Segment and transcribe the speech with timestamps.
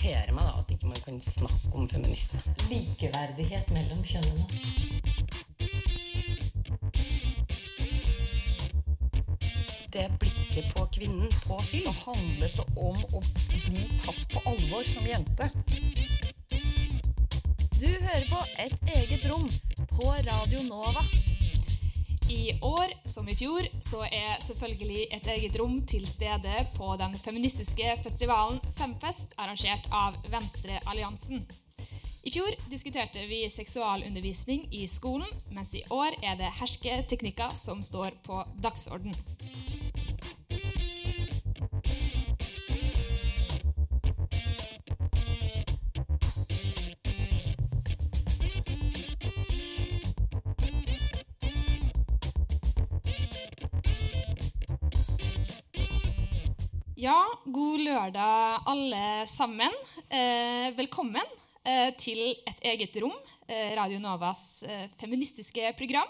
[0.00, 2.40] irriterer meg da at ikke man kan snakke om feminisme.
[2.70, 4.46] Likeverdighet mellom kjønnene.
[9.92, 11.92] Det blikket på kvinnen på film.
[12.04, 13.20] handlet det om å
[13.66, 15.50] bli tatt på alvor som jente.
[17.80, 19.48] Du hører på Et eget rom
[19.96, 21.04] på Radio Nova.
[22.30, 27.16] I år, som i fjor, så er selvfølgelig Et eget rom til stede på den
[27.18, 31.42] feministiske festivalen Femfest, arrangert av Venstrealliansen.
[32.22, 38.14] I fjor diskuterte vi seksualundervisning i skolen, mens i år er det hersketeknikker som står
[38.22, 39.16] på dagsorden.
[58.00, 59.74] Lørdag alle sammen.
[60.08, 61.26] Eh, velkommen
[61.66, 63.12] eh, til Et eget rom,
[63.46, 64.64] eh, Radio Novas
[65.00, 66.08] feministiske program.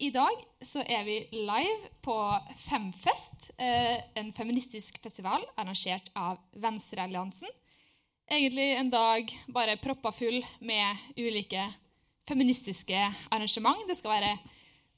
[0.00, 2.16] I dag så er vi live på
[2.58, 7.46] Femfest, en feministisk festival arrangert av Venstrealliansen.
[8.26, 11.62] Egentlig en dag bare proppa full med ulike
[12.26, 13.86] feministiske arrangement.
[13.86, 14.34] Det skal være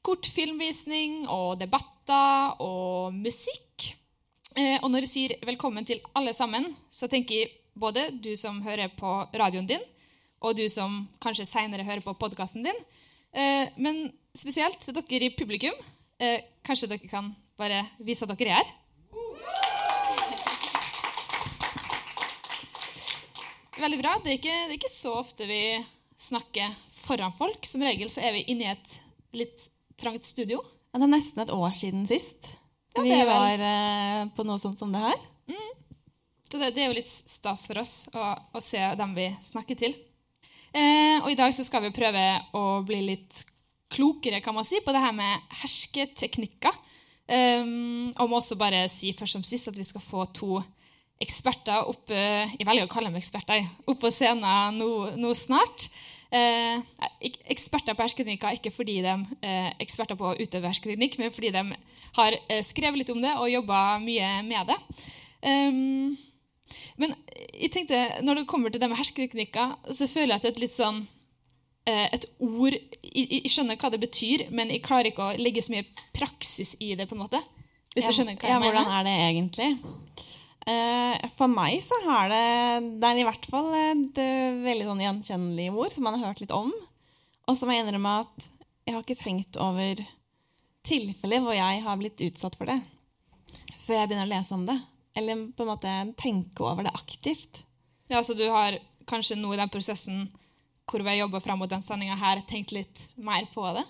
[0.01, 3.99] kortfilmvisning og debatter og musikk.
[4.53, 8.59] Eh, og når jeg sier velkommen til alle sammen, så tenker jeg både du som
[8.65, 9.81] hører på radioen din,
[10.45, 12.83] og du som kanskje seinere hører på podkasten din.
[13.33, 15.77] Eh, men spesielt til dere i publikum.
[16.21, 18.79] Eh, kanskje dere kan bare vise at dere er her?
[23.81, 24.19] Veldig bra.
[24.21, 25.63] Det er, ikke, det er ikke så ofte vi
[26.21, 27.65] snakker foran folk.
[27.65, 28.99] Som regel så er vi inne i et
[29.33, 30.61] litt trangt studio.
[30.93, 32.53] Ja, det er nesten et år siden sist
[32.93, 35.21] Ja, vi var eh, på noe sånt som det her.
[36.53, 39.79] Så det, det er jo litt stas for oss å, å se dem vi snakker
[39.81, 39.95] til.
[40.73, 42.21] Eh, og i dag så skal vi prøve
[42.53, 43.47] å bli litt
[43.93, 46.77] klokere kan man si, på det her med hersketeknikker.
[47.33, 50.59] Um, og må også bare si først som sist at vi skal få to
[51.23, 55.87] eksperter opp Jeg velger å kalle dem eksperter opp på scenen nå, nå snart.
[56.33, 56.81] Eh,
[57.53, 59.13] eksperter på hersketeknikker ikke fordi de
[59.45, 61.65] er eksperter på å utøve hersketeknikk, men fordi de
[62.17, 64.79] har eh, skrevet litt om det og jobba mye med det.
[65.43, 66.15] Um,
[66.97, 67.13] men
[67.53, 70.57] jeg tenkte, når det kommer til det med hersketeknikker, så føler jeg at det er
[70.57, 71.03] et litt sånn
[71.91, 75.65] eh, et ord jeg, jeg skjønner hva det betyr, men jeg klarer ikke å legge
[75.65, 77.11] så mye praksis i det.
[77.11, 77.43] på en måte.
[77.93, 79.71] Hvis du skjønner hva ja, jeg hvordan er det egentlig?
[80.63, 85.03] Eh, for meg så har det Det er i hvert fall et eh, veldig sånn
[85.03, 86.71] gjenkjennelig ord som man har hørt litt om.
[87.51, 88.49] Og så må jeg innrømme at
[88.87, 90.03] jeg har ikke tenkt over
[90.87, 92.81] tilfeller hvor jeg har blitt utsatt for det
[93.83, 94.79] før jeg begynner å lese om det.
[95.19, 97.65] Eller på en måte tenke over det aktivt.
[98.13, 98.79] Ja, så du har
[99.11, 100.29] kanskje nå i den prosessen
[100.89, 103.85] hvor vi har jobba fram mot den sendinga her, tenkt litt mer på det?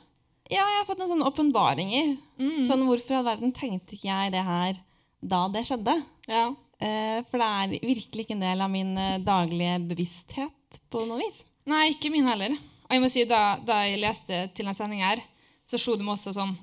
[0.53, 2.11] Ja, jeg har fått noen sånne åpenbaringer.
[2.39, 2.67] Mm.
[2.69, 4.79] Sånn, hvorfor i all verden tenkte ikke jeg det her
[5.23, 5.97] da det skjedde?
[6.31, 6.45] Ja.
[6.83, 11.21] Eh, for det er virkelig ikke en del av min eh, daglige bevissthet på noe
[11.21, 11.43] vis.
[11.71, 12.57] Nei, ikke min heller.
[12.89, 15.23] Og jeg må si, da, da jeg leste til denne sendinga her,
[15.69, 16.57] så slo det meg også sånn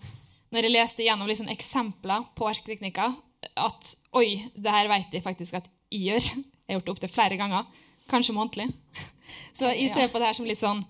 [0.53, 3.15] Når jeg leste gjennom liksom eksempler på hersketeknikker,
[3.63, 6.25] at oi, det her vet jeg faktisk at jeg gjør.
[6.25, 7.69] Jeg har gjort det opptil flere ganger.
[8.09, 8.67] Kanskje månedlig.
[9.57, 10.81] Så jeg ser på det her som litt sånn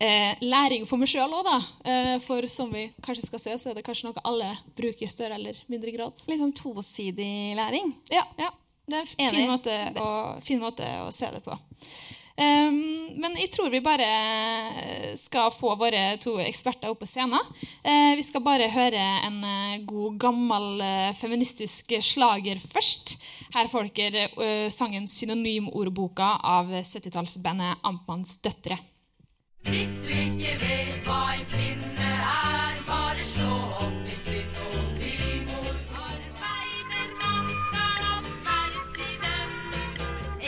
[0.00, 1.58] eh, læring for meg sjøl òg, da.
[1.90, 5.12] Eh, for som vi kanskje skal se, så er det kanskje noe alle bruker i
[5.12, 6.18] større eller mindre grad.
[6.30, 7.94] Litt sånn tosidig læring.
[8.12, 8.50] Ja, Ja.
[8.86, 11.56] det er en fin måte, å, fin måte å se det på.
[12.34, 14.06] Um, men jeg tror vi bare
[15.14, 17.38] skal få våre to eksperter opp på scenen.
[17.86, 23.14] Uh, vi skal bare høre en eh, god, gammel eh, feministisk slager først.
[23.54, 28.80] Her får dere uh, sangen 'Synonymordboka' av 70-tallsbandet Amtmanns døtre.
[29.64, 33.52] Hvis du ikke vet hva en kvinne er, bare slå
[33.86, 35.78] opp i synonymord.
[36.00, 39.32] Arbeidermann skal av sverdets side,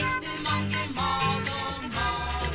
[0.03, 2.53] ekte mange mal og maler.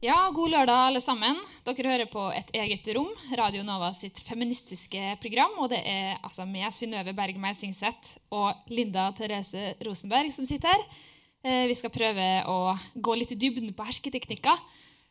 [0.00, 1.44] Ja, god lørdag, alle sammen.
[1.68, 5.60] Dere hører på Et eget rom, Radio Nova sitt feministiske program.
[5.60, 11.08] Og det er altså med Synnøve Berg Meisingseth, og Linda Therese Rosenberg som sitter her.
[11.42, 12.56] Eh, vi skal prøve å
[12.94, 14.60] gå litt i dybden på hersketeknikker.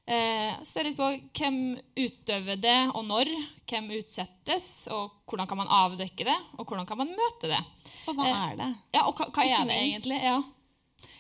[0.10, 1.58] Eh, se litt på hvem
[1.98, 3.32] utøver det, og når.
[3.70, 7.60] Hvem utsettes, og hvordan kan man avdekke det, og hvordan kan man møte det.
[8.10, 8.70] Og hva Eh, er det?
[8.96, 10.22] Ja, og hva, hva er det egentlig?
[10.24, 10.40] Ja.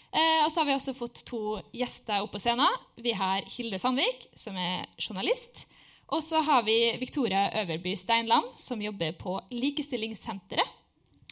[0.10, 2.80] Og så har vi også fått to gjester opp på scenen.
[2.98, 5.68] Vi har Hilde Sandvik, som er journalist.
[6.10, 10.66] Og så har vi Victoria Øverby Steinland, som jobber på Likestillingssenteret.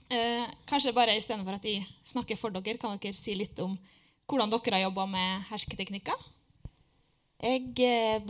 [0.08, 3.76] Eh, kanskje bare istedenfor at jeg snakker for dere, kan dere si litt om
[4.28, 6.28] hvordan dere har jobba med hersketeknikker?
[7.44, 8.24] Jeg, eh,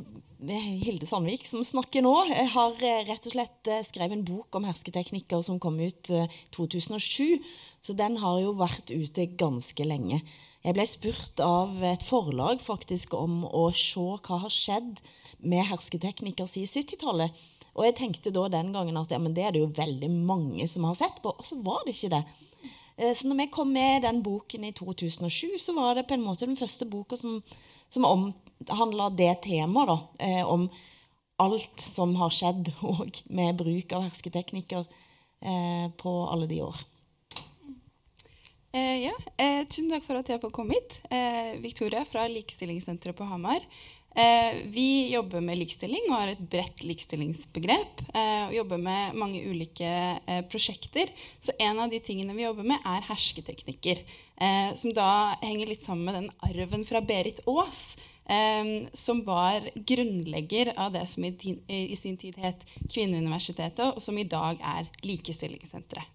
[0.84, 2.14] Hilde Sandvik, som snakker nå,
[2.54, 6.30] har eh, rett og slett eh, skrevet en bok om hersketeknikker som kom ut eh,
[6.54, 7.40] 2007.
[7.82, 10.22] Så den har jo vært ute ganske lenge.
[10.66, 14.98] Jeg ble spurt av et forlag faktisk om å se hva har skjedd
[15.40, 17.46] med hersketeknikker siden 70-tallet.
[17.78, 20.68] Og jeg tenkte da den gangen at ja, men det er det jo veldig mange
[20.70, 21.34] som har sett på.
[21.38, 22.24] Og så var det ikke det.
[22.98, 26.26] Eh, Så når vi kom med den boken i 2007, så var det på en
[26.26, 27.44] måte den første boka som,
[27.90, 29.88] som omhandla det temaet.
[29.88, 30.70] da, eh, Om
[31.38, 34.86] alt som har skjedd og med bruk av hersketeknikker
[35.42, 36.86] eh, på alle de år.
[38.74, 40.98] Eh, ja, eh, tusen takk for at jeg får komme hit.
[41.10, 43.62] Eh, Victoria fra Likestillingssenteret på Hamar.
[44.18, 48.02] Eh, vi jobber med likestilling og har et bredt likestillingsbegrep.
[48.18, 51.12] Eh, og jobber med mange ulike eh, prosjekter.
[51.38, 54.02] Så en av de tingene vi jobber med, er hersketeknikker.
[54.78, 57.98] Som da henger litt sammen med den arven fra Berit Aas.
[58.94, 62.62] som var grunnlegger av det som i sin tid het
[62.92, 66.06] Kvinneuniversitetet, og som i dag er Likestillingssenteret.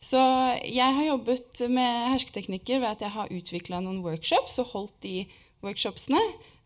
[0.00, 0.18] Så
[0.64, 5.26] jeg har jobbet med hersketeknikker ved at jeg har utvikla noen workshops og holdt de
[5.62, 6.18] workshopsene.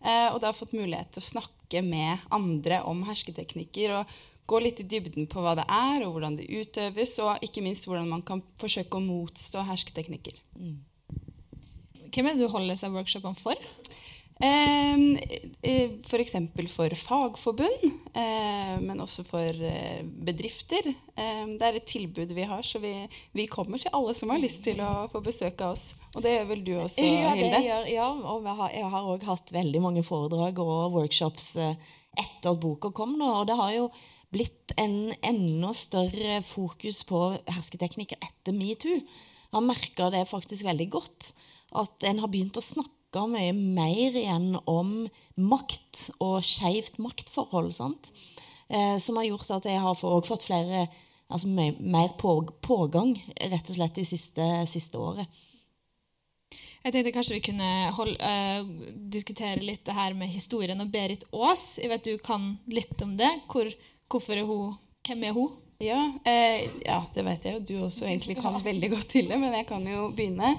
[0.02, 3.94] Eh, og da fått mulighet til å snakke med andre om hersketeknikker.
[4.00, 4.20] og
[4.50, 7.86] Gå litt i dybden på hva det er, og hvordan det utøves, og ikke minst
[7.86, 10.34] hvordan man kan forsøke å motstå hersketeknikker.
[12.12, 13.56] Hvem er det du holder seg workshopene for?
[14.42, 16.32] F.eks.
[16.34, 17.84] For, for fagforbund,
[18.18, 20.88] eh, men også for eh, bedrifter.
[21.14, 22.92] Eh, det er et tilbud vi har, så vi,
[23.36, 25.92] vi kommer til alle som har lyst til å få besøk av oss.
[26.16, 27.60] Og det gjør vel du også, Ja, Hilde?
[27.68, 31.74] gjør, ja og jeg har- òg hatt veldig mange foredrag og workshops eh,
[32.18, 33.16] etter at boka kom.
[33.18, 33.90] nå, Og det har jo
[34.32, 38.96] blitt en enda større fokus på hersketeknikker etter metoo.
[38.98, 41.32] Jeg har merka det faktisk veldig godt.
[41.74, 42.90] At en har begynt å snakke
[43.28, 45.06] mye mer igjen om
[45.36, 47.72] makt og skeivt maktforhold.
[47.76, 48.12] sant?
[48.68, 50.86] Eh, som har gjort at jeg har også fått flere
[51.32, 55.26] altså mer, mer på, pågang rett og slett de siste, siste året.
[56.82, 58.66] Jeg tenkte kanskje vi kunne holde, uh,
[59.12, 61.76] diskutere litt det her med historien og Berit Aas.
[61.78, 63.30] Jeg vet du kan litt om det.
[63.50, 63.70] Hvor,
[64.10, 65.50] hvorfor er hun Hvem er hun?
[65.82, 67.62] Ja, eh, ja, det vet jeg jo.
[67.66, 70.52] Du også egentlig kan veldig godt til det, men jeg kan jo begynne.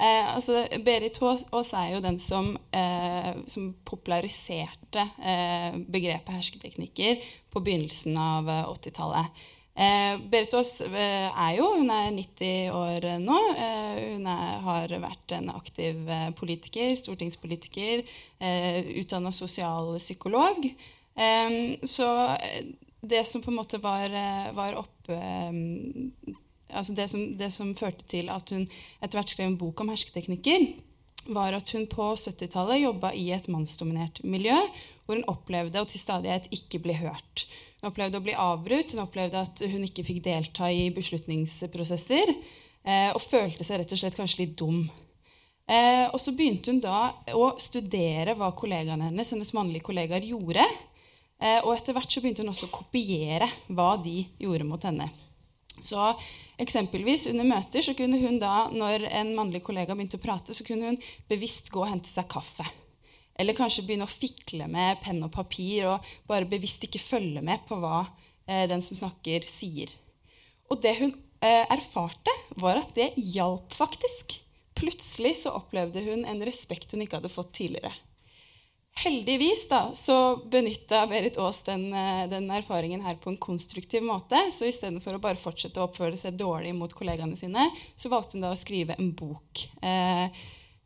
[0.00, 7.20] Eh, altså, Berit Aas er jo den som, eh, som populariserte eh, begrepet hersketeknikker
[7.52, 9.42] på begynnelsen av eh, 80-tallet.
[9.76, 13.38] Eh, Berit Aas eh, er jo hun er 90 år nå.
[13.52, 18.06] Eh, hun er, har vært en aktiv eh, politiker, stortingspolitiker,
[18.40, 20.64] eh, utdanna sosialpsykolog.
[21.12, 26.39] Eh, så eh, det som på en måte var, eh, var oppe eh,
[26.72, 28.66] altså det, som, det som førte til at hun
[29.00, 30.68] etter hvert skrev en bok om hersketeknikker,
[31.30, 34.56] var at hun på 70-tallet jobba i et mannsdominert miljø,
[35.04, 37.44] hvor hun opplevde å til stadighet ikke bli hørt.
[37.80, 42.34] Hun opplevde å bli avbrutt, hun opplevde at hun ikke fikk delta i beslutningsprosesser,
[42.84, 44.82] eh, og følte seg rett og slett kanskje litt dum.
[45.70, 50.64] Eh, og så begynte hun da å studere hva kollegaene hennes, hennes mannlige kollegaer gjorde.
[51.40, 55.08] Eh, og etter hvert så begynte hun også å kopiere hva de gjorde mot henne.
[55.84, 56.10] Så
[56.60, 60.66] eksempelvis under møter så kunne hun da, når en mannlig kollega begynte å prate, så
[60.66, 62.66] kunne hun bevisst gå og hente seg kaffe.
[63.40, 67.64] Eller kanskje begynne å fikle med penn og papir og bare bevisst ikke følge med
[67.68, 69.92] på hva eh, den som snakker, sier.
[70.68, 74.36] Og det hun eh, erfarte, var at det hjalp faktisk.
[74.76, 77.94] Plutselig så opplevde hun en respekt hun ikke hadde fått tidligere.
[79.00, 84.36] Heldigvis da, så benytta Berit Aas den, eh, den erfaringen her på en konstruktiv måte.
[84.52, 88.44] Så istedenfor å bare fortsette å oppføre seg dårlig mot kollegaene sine, så valgte hun
[88.44, 89.64] da å skrive en bok.
[89.80, 90.28] Eh,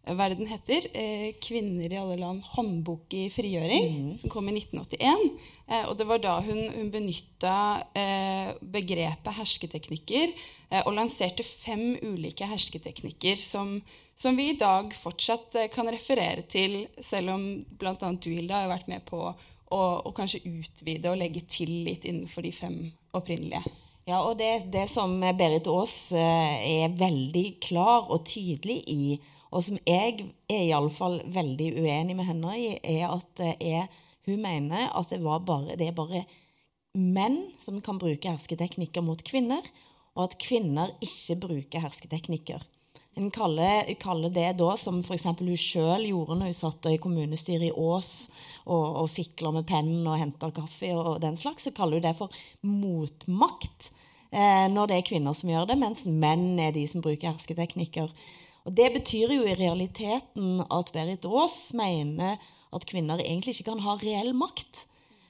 [0.04, 0.86] hva er det den heter?
[0.92, 5.38] Eh, 'Kvinner i alle land håndbok i frigjøring', som kom i 1981.
[5.66, 10.28] Eh, og det var da hun, hun benytta eh, begrepet hersketeknikker
[10.70, 13.80] eh, og lanserte fem ulike hersketeknikker som,
[14.14, 17.46] som vi i dag fortsatt eh, kan referere til, selv om
[17.78, 17.94] bl.a.
[17.98, 22.46] du, Hilda, har vært med på å, å kanskje utvide og legge til litt innenfor
[22.46, 22.78] de fem
[23.14, 23.64] opprinnelige.
[24.04, 29.16] Ja, og det, det som Berit Aas eh, er veldig klar og tydelig i,
[29.54, 33.88] og som jeg er iallfall veldig uenig med henne i, er at det er,
[34.28, 36.24] hun mener at det, bare, det er bare
[36.94, 39.64] menn som kan bruke hersketeknikker mot kvinner,
[40.14, 42.62] og at kvinner ikke bruker hersketeknikker.
[43.14, 45.26] En kaller, kaller det da, som f.eks.
[45.38, 48.28] hun sjøl gjorde når hun satt i kommunestyret i Ås
[48.64, 52.06] og, og fikler med pennen og henter kaffe og, og den slags, så kaller hun
[52.08, 52.34] det for
[52.66, 53.92] motmakt.
[54.34, 58.10] eh, når det er kvinner som gjør det, mens menn er de som bruker hersketeknikker.
[58.64, 62.40] Og Det betyr jo i realiteten at Berit Aas mener
[62.74, 64.86] at kvinner egentlig ikke kan ha reell makt.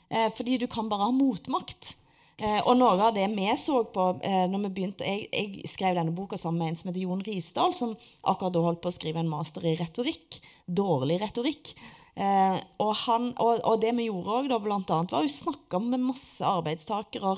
[0.08, 1.96] Eh, fordi du kan bare ha motmakt.
[2.42, 5.98] Eh, og noe av det vi så på eh, når vi begynte, jeg, jeg skrev
[5.98, 7.92] denne boka sammen med en som heter Jon Risdal, som
[8.26, 10.40] akkurat da holdt på å skrive en master i retorikk.
[10.66, 11.74] Dårlig retorikk.
[12.14, 16.02] Eh, og, han, og, og det vi gjorde òg, blant annet, var å snakke med
[16.02, 17.36] masse arbeidstakere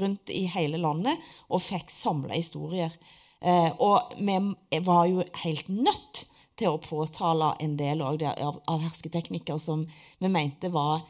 [0.00, 1.20] rundt i hele landet
[1.50, 2.94] og fikk samla historier.
[3.40, 6.26] Eh, og vi var jo helt nødt
[6.60, 9.86] til å påtale en del av, av hersketeknikker som
[10.20, 11.00] vi mente var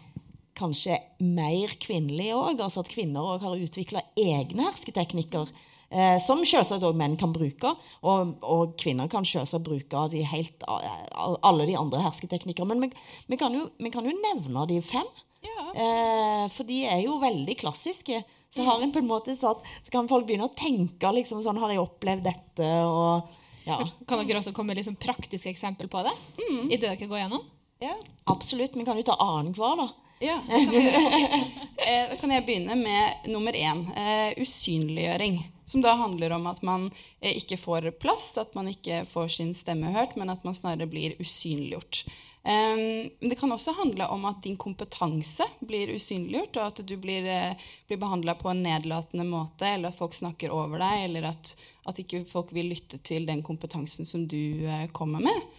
[0.60, 2.60] kanskje mer kvinnelige òg.
[2.60, 5.50] Altså at kvinner òg har utvikla egne hersketeknikker.
[5.90, 7.72] Eh, som selvsagt òg menn kan bruke.
[8.06, 12.68] Og, og kvinner kan selvsagt bruke de helt, alle de andre hersketeknikker.
[12.68, 12.92] Men vi,
[13.32, 15.08] vi, kan jo, vi kan jo nevne de fem.
[15.74, 18.22] Eh, for de er jo veldig klassiske.
[18.50, 21.60] Så har en på en måte satt, så kan folk begynne å tenke liksom sånn
[21.62, 22.70] Har jeg opplevd dette?
[22.82, 23.28] Og
[23.62, 23.78] ja.
[24.08, 26.14] Kan dere også komme med liksom praktiske eksempel på det?
[26.66, 27.44] I det dere går gjennom?
[27.80, 27.94] Ja.
[28.32, 28.74] Absolutt.
[28.74, 30.09] Vi kan jo ta annenhver, da.
[30.22, 31.12] Ja, det kan.
[31.86, 33.86] Eh, Da kan jeg begynne med nummer én.
[33.96, 35.38] Eh, usynliggjøring.
[35.64, 39.54] Som da handler om at man eh, ikke får plass, at man ikke får sin
[39.56, 42.02] stemme hørt, men at man snarere blir usynliggjort.
[42.40, 47.24] Um, det kan også handle om at din kompetanse blir usynliggjort, og at du blir,
[47.24, 47.56] eh,
[47.88, 51.54] blir behandla på en nedlatende måte, eller at folk snakker over deg, eller at,
[51.88, 55.50] at ikke folk vil lytte til den kompetansen som du kommer med.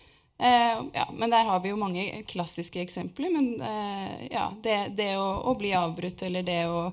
[0.42, 3.30] Eh, ja, men der har vi jo mange klassiske eksempler.
[3.30, 6.88] Men eh, ja, det, det å, å bli avbrutt, eller det å,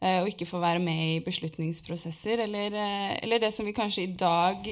[0.00, 2.78] eh, å ikke få være med i beslutningsprosesser, eller,
[3.20, 4.70] eller det som vi kanskje i dag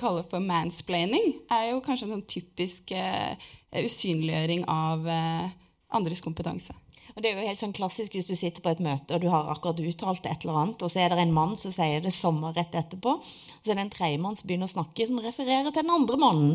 [0.00, 2.92] kaller for mansplaining, er jo kanskje en sånn typisk
[3.80, 5.08] usynliggjøring av
[5.90, 6.76] andres kompetanse.
[7.20, 9.26] Og det er jo helt sånn klassisk hvis du sitter på et møte og du
[9.28, 12.14] har akkurat uttalt et eller annet, og så er det en mann som sier det
[12.16, 13.12] samme rett etterpå.
[13.60, 16.54] Så er det en tredjemann som begynner å snakke, som refererer til den andre mannen.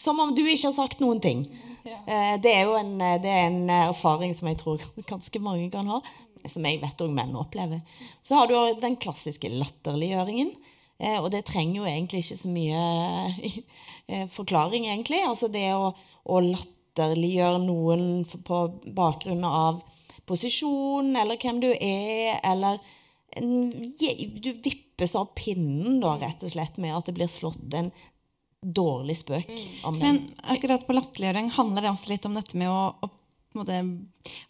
[0.00, 1.42] Som om du ikke har sagt noen ting.
[1.84, 1.98] Ja.
[2.40, 4.80] Det er jo en, det er en erfaring som jeg tror
[5.12, 6.00] ganske mange kan ha.
[6.48, 7.82] Som jeg vet òg menn opplever.
[8.24, 10.54] Så har du den klassiske latterliggjøringen.
[10.96, 12.80] Eh, Og det trenger jo egentlig ikke så mye
[14.08, 15.20] eh, forklaring, egentlig.
[15.28, 15.92] Altså det å,
[16.24, 18.62] å latterliggjøre noen på
[18.96, 19.84] bakgrunn av
[20.26, 22.80] posisjon, eller hvem du er, eller
[23.36, 27.90] du vippes av pinnen, da, rett og slett, med at det blir slått en
[28.66, 29.50] dårlig spøk
[29.86, 30.30] om Men den.
[30.50, 33.62] akkurat på latterliggjøring handler det også litt om dette med å, å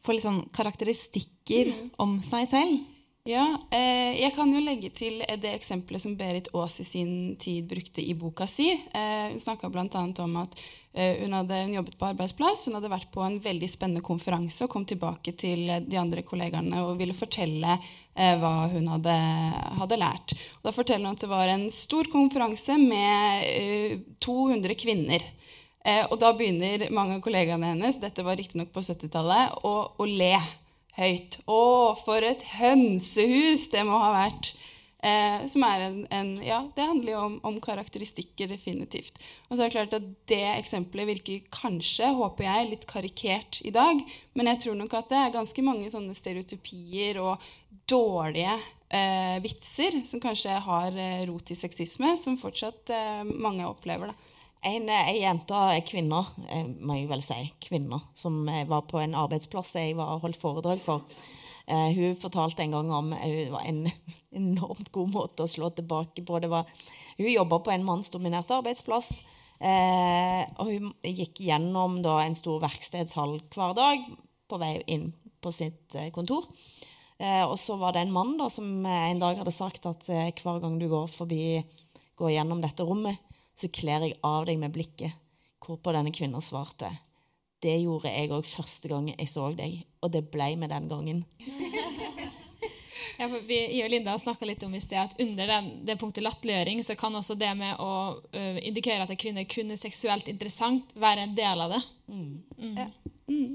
[0.02, 2.78] få litt sånn karakteristikker om seg selv.
[3.26, 3.42] Ja,
[3.74, 7.64] eh, jeg kan jo legge til eh, det eksempelet som Berit Aas i sin tid
[7.66, 8.68] brukte i boka si.
[8.70, 10.02] Eh, hun snakka bl.a.
[10.22, 10.52] om at
[10.94, 14.62] eh, hun hadde hun jobbet på arbeidsplass, hun hadde vært på en veldig spennende konferanse
[14.62, 19.16] og kom tilbake til eh, de andre kollegaene og ville fortelle eh, hva hun hadde,
[19.80, 20.34] hadde lært.
[20.60, 25.26] Og da forteller hun at det var en stor konferanse med eh, 200 kvinner.
[25.82, 30.08] Eh, og da begynner mange av kollegaene hennes dette var riktignok på 70-tallet, å, å
[30.12, 30.36] le
[30.96, 31.40] høyt.
[31.46, 31.60] Å,
[32.04, 34.54] for et hønsehus det må ha vært!
[35.06, 39.20] Eh, som er en, en Ja, det handler jo om, om karakteristikker, definitivt.
[39.46, 43.74] Og så er det klart at det eksempelet virker kanskje, håper jeg, litt karikert i
[43.74, 44.00] dag,
[44.34, 47.44] men jeg tror nok at det er ganske mange sånne stereotypier og
[47.86, 48.56] dårlige
[48.88, 54.10] eh, vitser som kanskje har eh, rot i sexisme, som fortsatt eh, mange opplever.
[54.10, 54.32] da.
[54.64, 58.82] En, eh, ei jente, ei kvinne, eh, må jeg vel si, kvinne, som eh, var
[58.88, 61.04] på en arbeidsplass jeg var holdt foredrag for.
[61.66, 63.90] Eh, hun fortalte en gang om eh, det var en
[64.40, 66.40] enormt god måte å slå tilbake på.
[66.40, 66.66] Var,
[67.18, 69.24] hun jobba på en mannsdominert arbeidsplass.
[69.56, 74.02] Eh, og hun gikk gjennom da, en stor verkstedshall hver dag
[74.46, 75.10] på vei inn
[75.42, 76.46] på sitt eh, kontor.
[77.18, 80.08] Eh, og så var det en mann da, som eh, en dag hadde sagt at
[80.12, 81.62] eh, hver gang du går forbi,
[82.16, 83.20] går gjennom dette rommet,
[83.56, 85.16] så kler jeg av deg med blikket.
[85.64, 86.92] Hvorpå denne kvinnen svarte.
[87.62, 91.24] Det gjorde jeg òg første gang jeg så deg, og det ble med den gangen.
[93.16, 95.68] Ja, for vi, jeg og Linda har snakka litt om i sted at under den,
[95.88, 99.72] det punktet latterliggjøring så kan også det med å ø, indikere at en kvinne kun
[99.72, 101.80] er seksuelt interessant, være en del av det.
[102.76, 102.86] Ja.
[103.32, 103.54] Mm.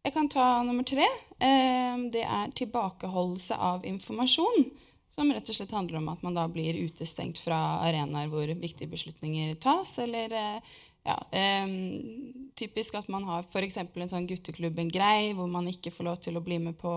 [0.00, 1.04] Jeg kan ta nummer tre.
[1.36, 4.70] Eh, Det er tilbakeholdelse av informasjon.
[5.10, 8.90] Som rett og slett handler om at man da blir utestengt fra arenaer hvor viktige
[8.92, 9.96] beslutninger tas.
[9.98, 11.16] Eller eh, ja,
[11.64, 13.78] um, typisk at man har f.eks.
[13.80, 16.92] en sånn gutteklubb, en grei, hvor man ikke får lov til å bli med på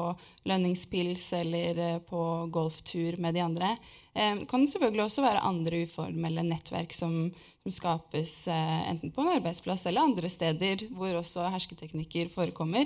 [0.49, 2.21] lønningspils eller eh, på
[2.53, 3.71] golftur med de andre.
[4.13, 7.31] Det kan selvfølgelig også være andre uformelle nettverk som,
[7.63, 12.85] som skapes uh, enten på en arbeidsplass eller andre steder hvor også hersketeknikker forekommer.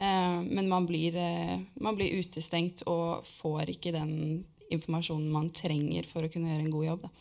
[0.00, 1.14] Uh, men man blir,
[1.78, 6.72] man blir utestengt og får ikke den informasjonen man trenger for å kunne gjøre en
[6.72, 7.04] god jobb.
[7.04, 7.12] Da.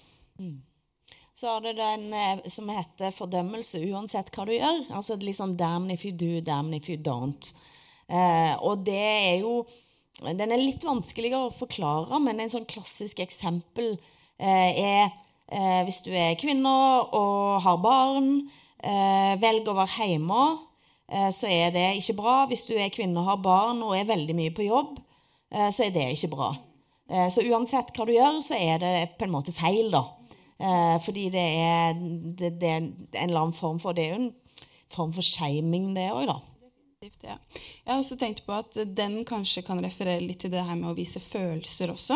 [1.33, 4.83] Så har du den eh, som heter fordømmelse uansett hva du gjør.
[4.93, 7.53] Altså liksom damn if you do, damn if you don't.
[8.07, 9.63] Eh, og det er jo
[10.21, 13.95] Den er litt vanskeligere å forklare, men en sånn klassisk eksempel
[14.37, 15.07] eh, er
[15.49, 16.69] eh, hvis du er kvinne
[17.17, 18.27] og har barn,
[18.77, 20.43] eh, velg å være hjemme,
[21.09, 22.35] eh, så er det ikke bra.
[22.51, 25.01] Hvis du er kvinne og har barn og er veldig mye på jobb,
[25.49, 26.47] så er det ikke bra.
[27.09, 30.03] Eh, Så uansett hva du gjør, så er det på en måte feil, da.
[30.59, 31.93] Eh, fordi det er,
[32.39, 32.93] det, det er en
[33.25, 34.33] eller annen form for Det er jo en
[34.93, 36.39] form for shaming, det òg, da.
[37.23, 37.35] Ja.
[37.83, 40.93] Jeg har også tenkt på at den kanskje kan referere litt til det her med
[40.93, 42.15] å vise følelser også.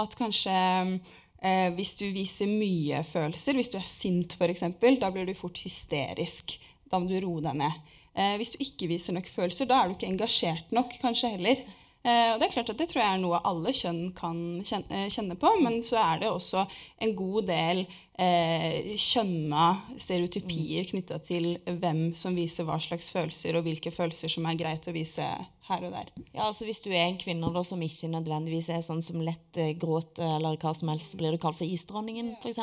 [0.00, 4.64] At kanskje eh, hvis du viser mye følelser, hvis du er sint f.eks.,
[4.98, 6.56] da blir du fort hysterisk.
[6.90, 7.78] Da må du roe deg ned.
[8.14, 11.62] Eh, hvis du ikke viser nok følelser, da er du ikke engasjert nok kanskje heller.
[12.04, 15.06] Eh, og Det er klart at det tror jeg er noe alle kjønn kan kjenne,
[15.08, 16.66] eh, på, men så er det også
[17.00, 17.80] en god del
[18.20, 24.44] eh, kjønna stereotypier knytta til hvem som viser hva slags følelser, og hvilke følelser som
[24.50, 25.24] er greit å vise
[25.70, 26.12] her og der.
[26.34, 29.56] Ja, altså Hvis du er en kvinne da, som ikke nødvendigvis er sånn som lett
[29.56, 32.60] eh, gråter, eller hva som helst, så blir du kalt for isdronningen, f.eks.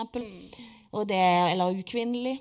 [1.08, 2.38] Det, eller ukvinnelig.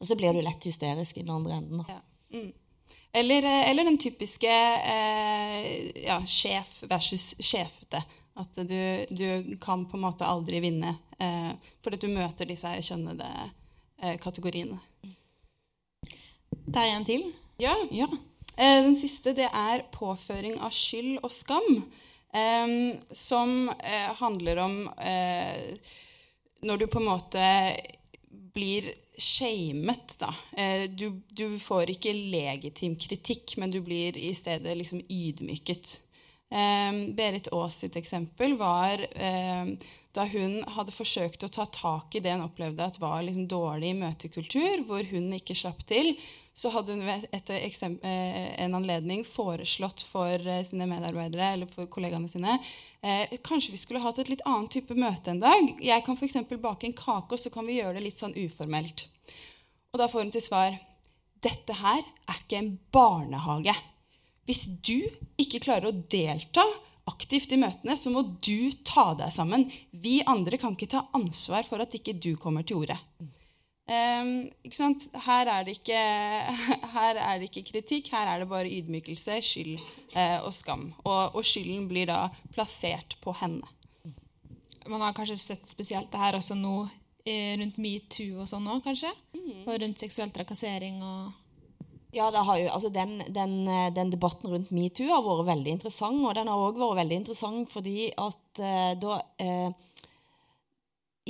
[0.00, 1.82] Og så blir du lett hysterisk i den andre enden.
[1.84, 2.00] da.
[2.32, 2.52] Mm.
[3.12, 4.50] Eller, eh, eller den typiske
[4.94, 8.02] eh, ja, sjef versus sjefete.
[8.40, 11.50] At du, du kan på en måte aldri vinne eh,
[11.82, 13.26] fordi du møter disse kjønnede
[14.00, 14.78] eh, kategoriene.
[16.70, 17.26] Er en til.
[17.60, 17.74] Ja.
[17.90, 21.82] Eh, den siste det er påføring av skyld og skam.
[22.32, 25.76] eh, som eh, handler om eh,
[26.62, 27.44] når du på en måte
[28.54, 30.32] blir shamet, da.
[30.56, 35.98] Eh, du, du får ikke legitim kritikk, men du blir i stedet liksom ydmyket.
[36.50, 39.74] Eh, Berit Aas sitt eksempel var eh,
[40.10, 43.92] da hun hadde forsøkt å ta tak i det hun opplevde at var liksom dårlig
[44.00, 46.16] møtekultur, hvor hun ikke slapp til,
[46.60, 52.28] så hadde hun etter eh, en anledning foreslått for eh, sine medarbeidere eller for kollegaene
[52.28, 52.58] sine
[53.00, 55.70] eh, kanskje vi skulle hatt et litt annet type møte en dag.
[55.78, 56.40] Jeg kan f.eks.
[56.50, 59.06] bake en kake, og så kan vi gjøre det litt sånn uformelt.
[59.94, 60.74] Og da får hun til svar
[61.40, 63.72] dette her er ikke en barnehage.
[64.50, 64.98] Hvis du
[65.38, 66.64] ikke klarer å delta
[67.06, 69.68] aktivt i møtene, så må du ta deg sammen.
[69.94, 72.98] Vi andre kan ikke ta ansvar for at ikke du kommer til ordet.
[73.90, 75.06] Um, ikke sant?
[75.22, 76.00] Her, er det ikke,
[76.96, 79.76] her er det ikke kritikk, her er det bare ydmykelse, skyld
[80.16, 80.88] uh, og skam.
[81.04, 83.70] Og, og skylden blir da plassert på henne.
[84.90, 86.74] Man har kanskje sett spesielt det her også nå
[87.22, 89.12] eh, rundt metoo og sånn òg, kanskje?
[89.62, 91.36] Og rundt seksuell trakassering og
[92.10, 96.24] Ja, jo, altså den, den, eh, den debatten rundt metoo har vært veldig interessant.
[96.26, 99.70] Og den har òg vært veldig interessant fordi at eh, da eh,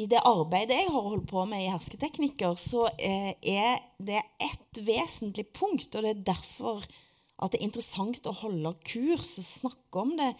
[0.01, 4.81] I det arbeidet jeg har holdt på med i hersketeknikker, så eh, er det ett
[4.87, 6.87] vesentlig punkt, og det er derfor
[7.41, 10.33] at det er interessant å holde kurs og snakke om det.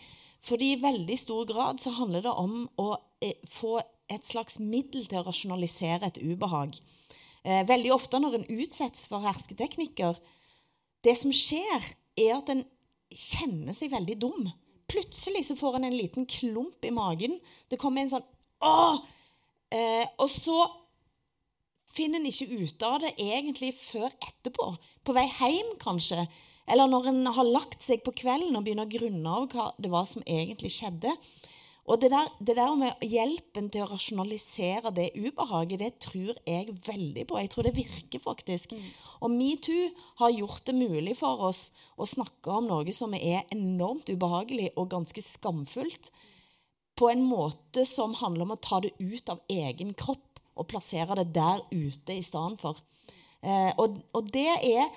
[0.47, 3.77] Fordi i veldig stor grad så handler det om å eh, få
[4.11, 6.81] et slags middel til å rasjonalisere et ubehag.
[7.45, 10.19] Eh, veldig ofte når en utsettes for hersketeknikker,
[11.05, 11.87] det som skjer,
[12.21, 12.67] er at en
[13.11, 14.51] kjenner seg veldig dum.
[14.91, 17.39] Plutselig så får en en liten klump i magen.
[17.71, 18.29] Det kommer en sånn
[18.61, 19.01] Åh!
[19.73, 20.59] Eh, og så
[21.91, 24.67] finner en ikke ut av det egentlig før etterpå.
[25.07, 26.27] På vei hjem, kanskje.
[26.71, 29.91] Eller når en har lagt seg på kvelden og begynner å grunne av hva det
[29.91, 31.15] var som egentlig skjedde.
[31.89, 36.75] Og det der, det der med hjelpen til å rasjonalisere det ubehaget, det tror jeg
[36.87, 37.39] veldig på.
[37.41, 38.75] Jeg tror det virker faktisk.
[39.21, 39.89] Og metoo
[40.21, 44.93] har gjort det mulig for oss å snakke om noe som er enormt ubehagelig og
[44.93, 46.13] ganske skamfullt,
[47.01, 51.17] på en måte som handler om å ta det ut av egen kropp og plassere
[51.23, 52.77] det der ute i stedet for.
[53.41, 54.91] Eh, og, og det er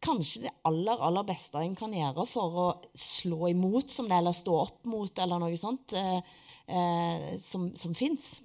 [0.00, 4.36] kanskje det aller, aller beste en kan gjøre for å slå imot som det, eller
[4.36, 8.38] stå opp mot, eller noe sånt, eh, eh, som, som fins.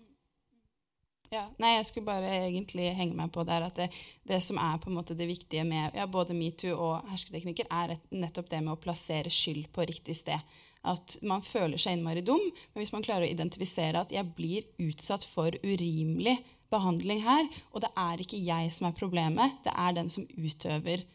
[1.33, 3.89] Ja, nei, jeg skulle bare egentlig henge meg på der at det,
[4.27, 7.95] det som er på en måte det viktige med ja, både metoo og hersketeknikker, er
[7.95, 10.55] et, nettopp det med å plassere skyld på riktig sted.
[10.85, 14.67] At man føler seg innmari dum, men hvis man klarer å identifisere at jeg blir
[14.85, 16.37] utsatt for urimelig
[16.69, 21.07] behandling her, og det er ikke jeg som er problemet, det er den som utøver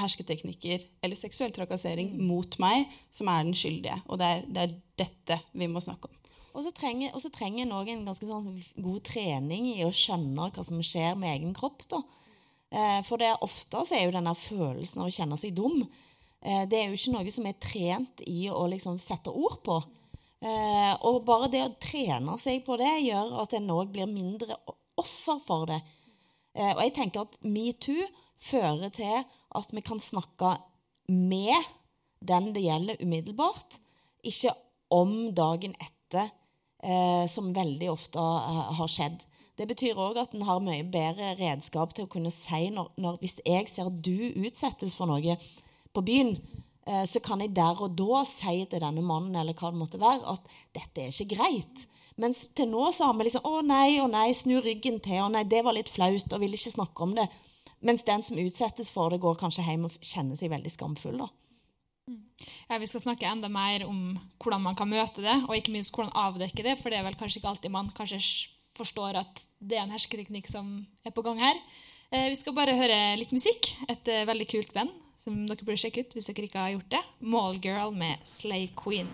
[0.00, 3.98] hersketeknikker eller seksuell trakassering mot meg, som er den skyldige.
[4.06, 6.18] Og det er, det er dette vi må snakke om.
[6.58, 8.48] Og så trenger, og så trenger en ganske sånn
[8.82, 11.84] god trening i å skjønne hva som skjer med egen kropp.
[11.92, 12.02] da.
[12.70, 15.78] Eh, for det er ofte så er jo denne følelsen av å kjenne seg dum
[15.80, 19.78] eh, Det er jo ikke noe som er trent i å liksom sette ord på.
[20.44, 24.58] Eh, og bare det å trene seg på det gjør at en òg blir mindre
[24.98, 25.80] offer for det.
[26.58, 28.02] Og jeg tenker at metoo
[28.42, 29.20] fører til
[29.56, 30.56] at vi kan snakke
[31.08, 31.56] med
[32.20, 33.78] den det gjelder umiddelbart,
[34.26, 34.52] ikke
[34.92, 36.30] om dagen etter,
[36.82, 39.24] eh, som veldig ofte eh, har skjedd.
[39.58, 43.18] Det betyr òg at en har mye bedre redskap til å kunne si når, når
[43.22, 45.34] Hvis jeg ser at du utsettes for noe
[45.94, 46.36] på byen,
[46.86, 50.02] eh, så kan jeg der og da si til denne mannen eller hva det måtte
[50.02, 51.86] være, at dette er ikke greit.
[52.18, 55.20] Mens til nå så har vi liksom Å nei, å nei, snu ryggen til.
[55.22, 57.28] Å nei, det var litt flaut, og vil ikke snakke om det.
[57.80, 61.18] Mens den som utsettes for det, går kanskje hjem og kjenner seg veldig skamfull.
[61.20, 61.28] da.
[62.68, 65.94] Ja, vi skal snakke enda mer om hvordan man kan møte det, og ikke minst
[65.94, 68.20] hvordan avdekke det, for det er vel kanskje ikke alltid man kanskje
[68.78, 70.70] forstår at det er en hersketeknikk som
[71.06, 71.58] er på gang her.
[72.10, 73.72] Eh, vi skal bare høre litt musikk.
[73.90, 76.94] Et eh, veldig kult band som dere burde sjekke ut hvis dere ikke har gjort
[76.94, 77.02] det.
[77.34, 79.10] Mallgirl med Slay Queen.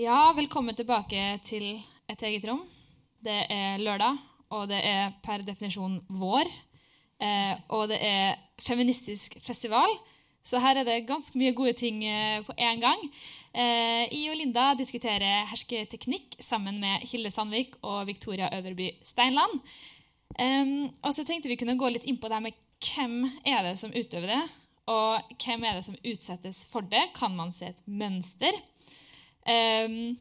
[0.00, 1.74] Ja, velkommen tilbake til
[2.08, 2.62] Et eget rom.
[3.20, 4.16] Det er lørdag,
[4.48, 6.48] og det er per definisjon vår.
[7.20, 9.92] Eh, og det er feministisk festival,
[10.40, 13.02] så her er det ganske mye gode ting eh, på én gang.
[13.52, 19.60] Eh, I og Linda diskuterer hersketeknikk sammen med Hilde Sandvik og Victoria Øverby Steinland.
[21.04, 23.76] Og så tenkte vi kunne gå litt inn på det her med hvem er det
[23.76, 24.42] som utøver det,
[24.88, 27.10] og hvem er det som utsettes for det.
[27.20, 28.56] Kan man se et mønster?
[29.48, 30.16] Em,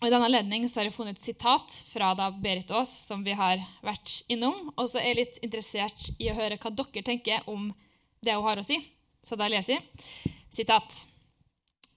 [0.00, 3.36] og I denne anledning har jeg funnet et sitat fra da Berit Aas, som vi
[3.36, 4.72] har vært innom.
[4.74, 7.70] Og så er jeg litt interessert i å høre hva dere tenker om
[8.24, 8.80] det hun har å si.
[9.24, 10.32] Så da leser jeg.
[10.52, 11.04] Sitat.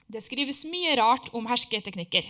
[0.08, 2.30] Det skrives mye rart om hersketeknikker.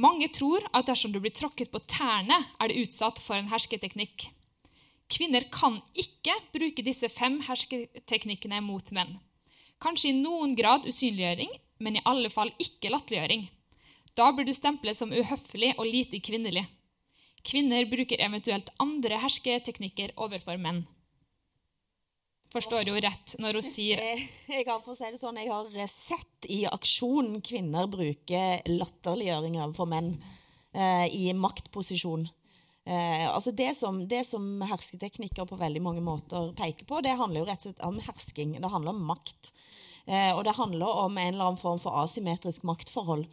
[0.00, 4.30] Mange tror at dersom du blir tråkket på tærne, er du utsatt for en hersketeknikk.
[5.12, 9.14] Kvinner kan ikke bruke disse fem hersketeknikkene mot menn.
[9.82, 13.46] Kanskje i noen grad usynliggjøring, men i alle fall ikke latterliggjøring.
[14.16, 16.64] Da blir du stemplet som uhøflig og lite kvinnelig.
[17.46, 20.84] Kvinner bruker eventuelt andre hersketeknikker overfor menn.
[22.54, 25.68] Forstår jo rett når hun sier Jeg, jeg har for si det sånn, jeg har
[25.74, 30.14] eh, sett i aksjon kvinner bruke latterliggjøring overfor menn
[30.72, 32.24] eh, i maktposisjon.
[32.86, 37.42] Eh, altså det som, det som hersketeknikker på veldig mange måter peker på, det handler
[37.42, 38.56] jo rett og slett om hersking.
[38.62, 39.52] Det handler om makt.
[40.06, 43.26] Eh, og det handler om en eller annen form for asymmetrisk maktforhold.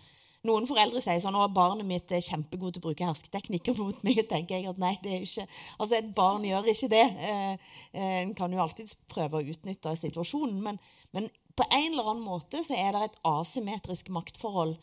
[0.43, 4.23] Noen foreldre sier sånn at barnet mitt er kjempegod til å bruke hersketeknikker mot meg.
[4.23, 5.45] Og tenker jeg at nei, det er ikke
[5.77, 7.05] Altså, et barn gjør ikke det.
[7.29, 10.81] Eh, eh, En kan jo alltids prøve å utnytte situasjonen, men,
[11.15, 14.75] men på en eller annen måte så er det et asymmetrisk maktforhold.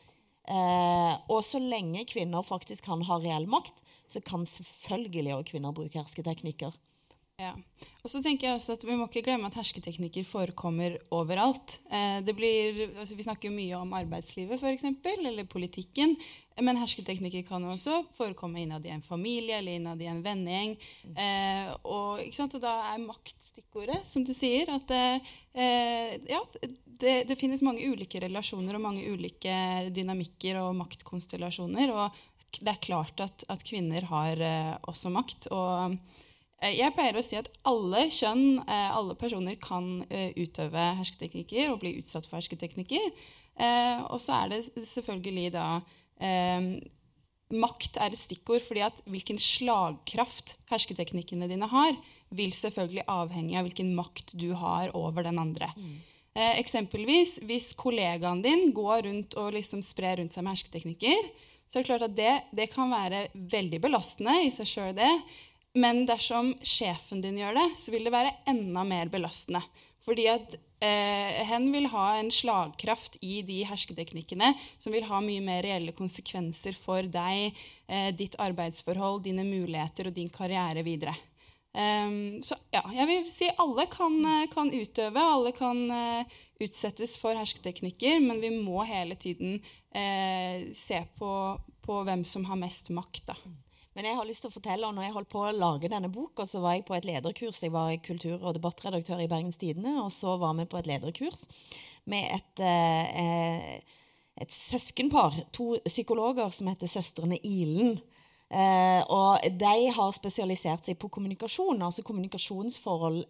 [1.30, 3.76] Og så lenge kvinner faktisk kan ha reell makt,
[4.10, 6.74] så kan selvfølgelig også kvinner bruke hersketeknikker.
[7.40, 7.54] Ja.
[8.04, 11.78] Og så tenker jeg også at Vi må ikke glemme at hersketeknikker forekommer overalt.
[11.88, 16.16] Eh, det blir, altså vi snakker mye om arbeidslivet for eksempel, eller politikken.
[16.60, 20.76] Men hersketeknikker kan også forekomme innad i en familie eller innad i en vennegjeng.
[21.16, 24.72] Eh, og, og da er makt stikkordet, som du sier.
[24.76, 26.44] At eh, ja,
[27.00, 29.54] det, det finnes mange ulike relasjoner og mange ulike
[29.96, 31.96] dynamikker og maktkonstellasjoner.
[31.96, 34.44] Og det er klart at, at kvinner har
[34.90, 35.48] også makt.
[35.54, 35.96] og
[36.60, 41.80] Jeg pleier å si at alle kjønn, eh, alle personer, kan eh, utøve hersketeknikker og
[41.80, 43.06] bli utsatt for hersketeknikker.
[43.56, 45.66] Eh, Og så er det selvfølgelig da
[46.20, 46.80] eh,
[47.50, 51.96] Makt er et stikkord, fordi at hvilken slagkraft hersketeknikkene dine har,
[52.30, 55.72] vil selvfølgelig avhenge av hvilken makt du har over den andre.
[56.36, 61.32] Eh, eksempelvis hvis kollegaen din går rundt og liksom sprer rundt seg med hersketeknikker,
[61.66, 65.10] så er det klart at det, det kan være veldig belastende i seg sjøl, det.
[65.78, 69.62] Men dersom sjefen din gjør det, så vil det være enda mer belastende.
[70.02, 75.42] Fordi at eh, hen vil ha en slagkraft i de hersketeknikkene som vil ha mye
[75.44, 81.14] mer reelle konsekvenser for deg, eh, ditt arbeidsforhold, dine muligheter og din karriere videre.
[81.70, 87.14] Um, så ja, jeg vil si alle kan, eh, kan utøve, alle kan uh, utsettes
[87.20, 89.60] for hersketeknikker, men vi må hele tiden
[89.94, 91.30] uh, se på,
[91.86, 93.22] på hvem som har mest makt.
[93.30, 93.38] Da.
[93.96, 96.10] Men jeg har lyst til å fortelle, og når jeg holdt på å lage denne
[96.14, 97.62] boka, så var jeg på et lederkurs.
[97.64, 101.46] Jeg var kultur- og debattredaktør i Bergens Tidende, og så var vi på et lederkurs
[102.06, 103.80] med et, eh,
[104.40, 108.00] et søskenpar, to psykologer som heter Søstrene Ilen.
[108.50, 113.24] Eh, og de har spesialisert seg på kommunikasjon, altså kommunikasjonsforhold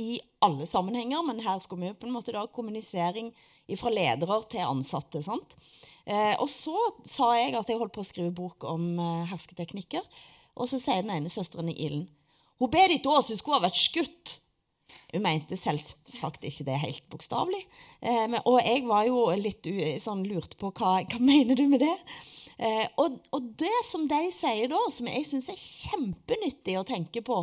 [0.00, 3.32] i alle sammenhenger, men her skulle vi på en måte da kommunisering
[3.78, 5.22] fra ledere til ansatte.
[5.22, 5.56] sant?
[6.04, 6.76] Eh, og så
[7.08, 10.04] sa jeg at jeg holdt på å skrive bok om eh, hersketeknikker.
[10.54, 12.06] Og så sier den ene søsteren i ilden
[12.62, 14.36] Hun ber ikke oss, hun skulle ha vært skutt.
[15.10, 17.64] Hun mente selvsagt ikke det helt bokstavelig.
[18.04, 19.68] Eh, og jeg var jo litt
[20.02, 21.96] sånn lurt på hva, hva mener du med det?
[22.58, 27.22] Eh, og, og det som de sier da, som jeg syns er kjempenyttig å tenke
[27.26, 27.40] på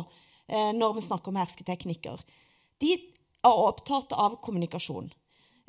[0.48, 2.22] eh, når vi snakker om hersketeknikker,
[2.82, 5.10] de er opptatt av kommunikasjon.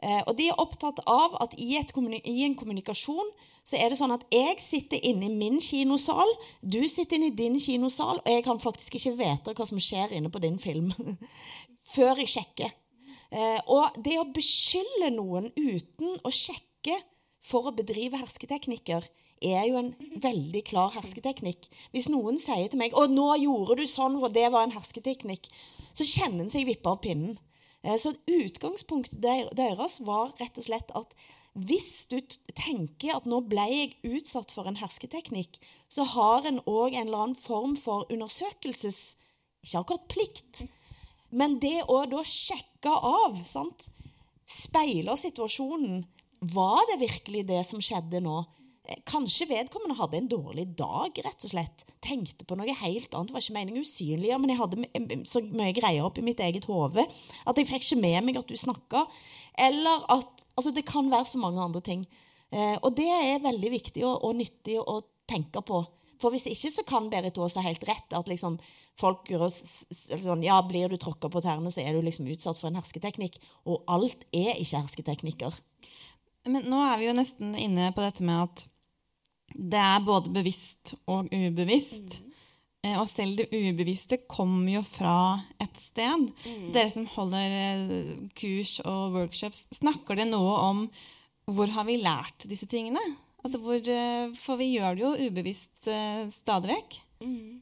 [0.04, 3.30] Eh, og de er opptatt av at i, i en kommunikasjon
[3.64, 6.28] så er det sånn at jeg sitter inne i min kinosal,
[6.60, 10.12] du sitter inne i din kinosal, og jeg kan faktisk ikke vite hva som skjer
[10.18, 10.92] inne på din film
[11.96, 12.76] før jeg sjekker.
[13.32, 17.00] Eh, og det å beskylde noen uten å sjekke
[17.44, 19.08] for å bedrive hersketeknikker
[19.44, 19.90] er jo en
[20.24, 21.66] veldig klar hersketeknikk.
[21.96, 25.50] Hvis noen sier til meg 'Å, nå gjorde du sånn, og det var en hersketeknikk',
[25.94, 27.40] så kjenner en seg vippa av pinnen.
[27.84, 31.14] Eh, Så utgangspunktet deres var rett og slett at
[31.54, 32.18] hvis du
[32.58, 37.28] tenker at nå ble jeg utsatt for en hersketeknikk, så har en òg en eller
[37.28, 39.16] annen form for undersøkelses...
[39.64, 40.64] Ikke akkurat plikt,
[41.32, 43.86] men det å da sjekke av, sant?
[44.50, 46.02] speile situasjonen.
[46.44, 48.42] Var det virkelig det som skjedde nå?
[49.10, 51.86] Kanskje vedkommende hadde en dårlig dag, rett og slett.
[52.04, 53.32] Tenkte på noe helt annet.
[53.32, 57.04] Det var ikke meningen usynlig, men jeg hadde så mye greier oppi mitt eget hode
[57.04, 59.08] at jeg fikk ikke med meg at du snakka.
[59.60, 62.04] Eller at Altså, det kan være så mange andre ting.
[62.54, 65.80] Eh, og det er veldig viktig og, og nyttig å tenke på.
[66.22, 68.14] For hvis ikke så kan Berit Aas ha helt rett.
[68.16, 68.60] At liksom
[69.00, 72.60] folk gjør oss sånn, ja, Blir du tråkka på tærne, så er du liksom utsatt
[72.60, 73.40] for en hersketeknikk.
[73.66, 75.58] Og alt er ikke hersketeknikker.
[76.54, 78.68] Men nå er vi jo nesten inne på dette med at
[79.54, 82.20] det er både bevisst og ubevisst.
[82.22, 82.30] Mm.
[83.00, 86.28] Og selv det ubevisste kommer jo fra et sted.
[86.76, 90.82] Dere som holder eh, kurs og workshops, snakker det noe om
[91.48, 93.00] hvor har vi lært disse tingene?
[93.44, 97.00] Altså hvor, eh, For vi gjør det jo ubevisst eh, stadig vekk.
[97.24, 97.62] Ehm,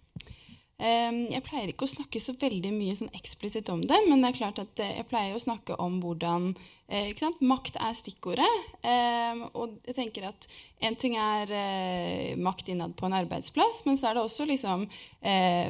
[0.82, 4.38] jeg pleier ikke å snakke så veldig mye sånn eksplisitt om det, men det er
[4.40, 6.52] klart at eh, jeg pleier å snakke om hvordan
[6.90, 7.12] eh?
[7.46, 8.50] Makt er stikkordet.
[8.82, 10.48] Ehm, og jeg tenker at
[10.82, 14.88] en ting er eh, makt innad på en arbeidsplass, men så er det også liksom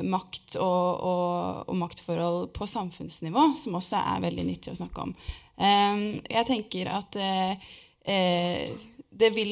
[0.07, 5.15] makt og, og, og maktforhold på samfunnsnivå, som også er veldig nyttig å snakke om.
[5.61, 8.71] Ehm, jeg tenker at eh,
[9.21, 9.51] det vil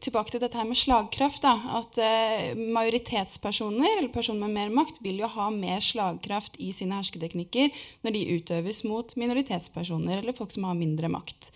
[0.00, 1.42] Tilbake til dette her med slagkraft.
[1.44, 6.70] Da, at eh, majoritetspersoner, eller personer med mer makt, vil jo ha mer slagkraft i
[6.76, 7.74] sine hersketeknikker
[8.06, 11.50] når de utøves mot minoritetspersoner eller folk som har mindre makt.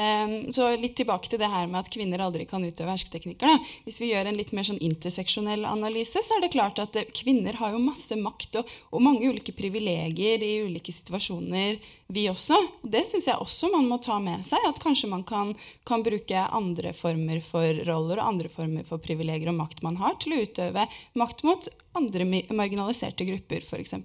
[0.00, 3.50] Um, så litt tilbake til det her med at kvinner aldri kan utøve hersketeknikker.
[3.50, 3.72] Da.
[3.84, 7.10] Hvis vi gjør en litt mer sånn interseksjonell analyse, så er det klart at eh,
[7.12, 11.76] kvinner har jo masse makt og, og mange ulike privilegier i ulike situasjoner,
[12.08, 12.56] vi også.
[12.80, 14.64] Det syns jeg også man må ta med seg.
[14.70, 15.52] At kanskje man kan,
[15.84, 20.16] kan bruke andre former for roller og andre former for privilegier og makt man har,
[20.22, 20.88] til å utøve
[21.20, 21.68] makt mot
[22.00, 23.98] andre marginaliserte grupper, f.eks.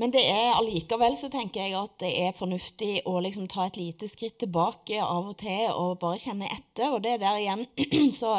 [0.00, 3.76] Men det er allikevel så tenker jeg at det er fornuftig å liksom ta et
[3.76, 6.94] lite skritt tilbake av og til og bare kjenne etter.
[6.94, 7.66] Og det er der igjen
[8.20, 8.38] Så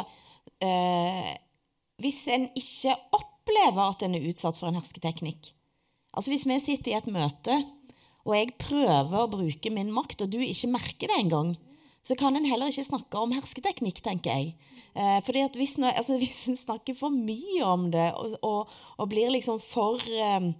[0.64, 1.30] eh,
[2.02, 5.52] hvis en ikke opplever at en er utsatt for en hersketeknikk
[6.14, 7.56] Altså hvis vi sitter i et møte,
[8.22, 11.56] og jeg prøver å bruke min makt, og du ikke merker det engang,
[12.04, 14.52] så kan en heller ikke snakke om hersketeknikk, tenker jeg.
[14.94, 19.10] Eh, fordi at hvis, altså, hvis en snakker for mye om det, og, og, og
[19.10, 20.52] blir liksom for eh,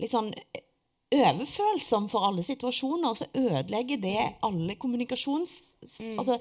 [0.00, 0.32] litt sånn
[1.14, 5.52] overfølsom for alle situasjoner, så ødelegger det alle kommunikasjons...
[6.16, 6.38] Altså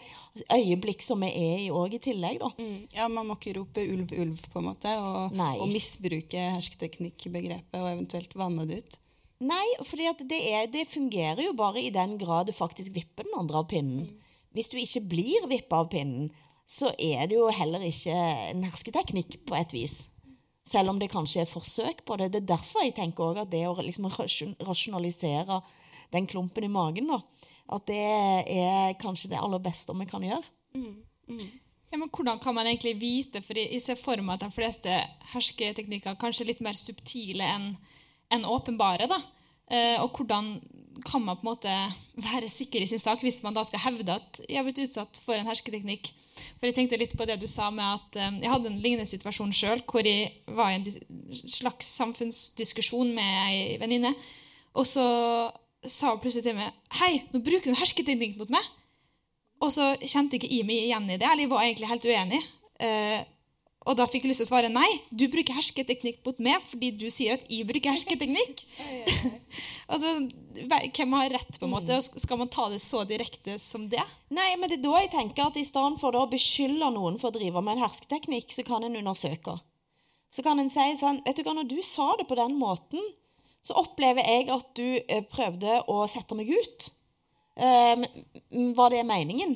[0.56, 2.50] øyeblikk som vi er i òg, i tillegg, da.
[2.96, 7.92] Ja, man må ikke rope ulv, ulv, på en måte, og, og misbruke hersketeknikkbegrepet og
[7.92, 8.98] eventuelt vanne det ut.
[9.46, 10.40] Nei, for det,
[10.74, 14.10] det fungerer jo bare i den grad det faktisk vipper den andre av pinnen.
[14.56, 16.32] Hvis du ikke blir vippa av pinnen,
[16.66, 18.16] så er det jo heller ikke
[18.50, 19.98] en hersketeknikk på et vis.
[20.66, 22.32] Selv om det kanskje er forsøk på det.
[22.34, 24.08] Det er derfor jeg tenker også at det å liksom
[24.66, 25.60] rasjonalisere
[26.14, 27.20] den klumpen i magen, da,
[27.76, 28.02] at det
[28.56, 30.48] er kanskje det aller beste vi kan gjøre.
[31.92, 33.42] Ja, men Hvordan kan man egentlig vite?
[33.46, 34.96] For jeg ser for meg at de fleste
[35.32, 37.70] hersketeknikker er kanskje litt mer subtile enn
[38.34, 39.08] en åpenbare.
[39.08, 39.22] da.
[39.72, 40.60] Eh, og hvordan
[41.06, 41.72] kan man på en måte
[42.20, 45.22] være sikker i sin sak hvis man da skal hevde at jeg har blitt utsatt
[45.24, 46.12] for en hersketeknikk?
[46.36, 49.10] For jeg tenkte litt på det du sa med at eh, jeg hadde en lignende
[49.10, 50.88] situasjon sjøl, hvor jeg var i en
[51.32, 54.16] slags samfunnsdiskusjon med ei venninne.
[54.76, 55.06] Og så
[55.86, 58.74] sa hun plutselig til meg Hei, nå bruker du hersketeknikk mot meg.
[59.64, 62.42] Og så kjente ikke jeg meg igjen i det, eller jeg var egentlig helt uenig.
[63.86, 66.90] Og da fikk jeg lyst til å svare nei, du bruker hersketeknikk mot meg fordi
[66.98, 68.64] du sier at jeg bruker hersketeknikk.
[69.94, 70.16] altså,
[70.56, 72.00] Hvem har rett, på en måte?
[72.00, 74.02] Og Skal man ta det så direkte som det?
[74.34, 77.30] Nei, men det er da jeg tenker at i stedet for å beskylde noen for
[77.30, 79.60] å drive med en hersketeknikk, så kan en undersøke.
[80.34, 83.06] Så kan en si sånn Vet du hva, når du sa det på den måten,
[83.66, 86.90] så opplever jeg at du eh, prøvde å sette meg ut.
[87.56, 88.04] Um,
[88.76, 89.56] var det meningen?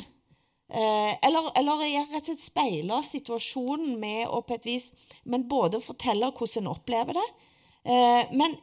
[0.69, 4.91] Eh, eller, eller rett og slett speile situasjonen med å på et vis
[5.25, 7.23] Men både fortelle hvordan en opplever det,
[7.89, 8.53] eh, men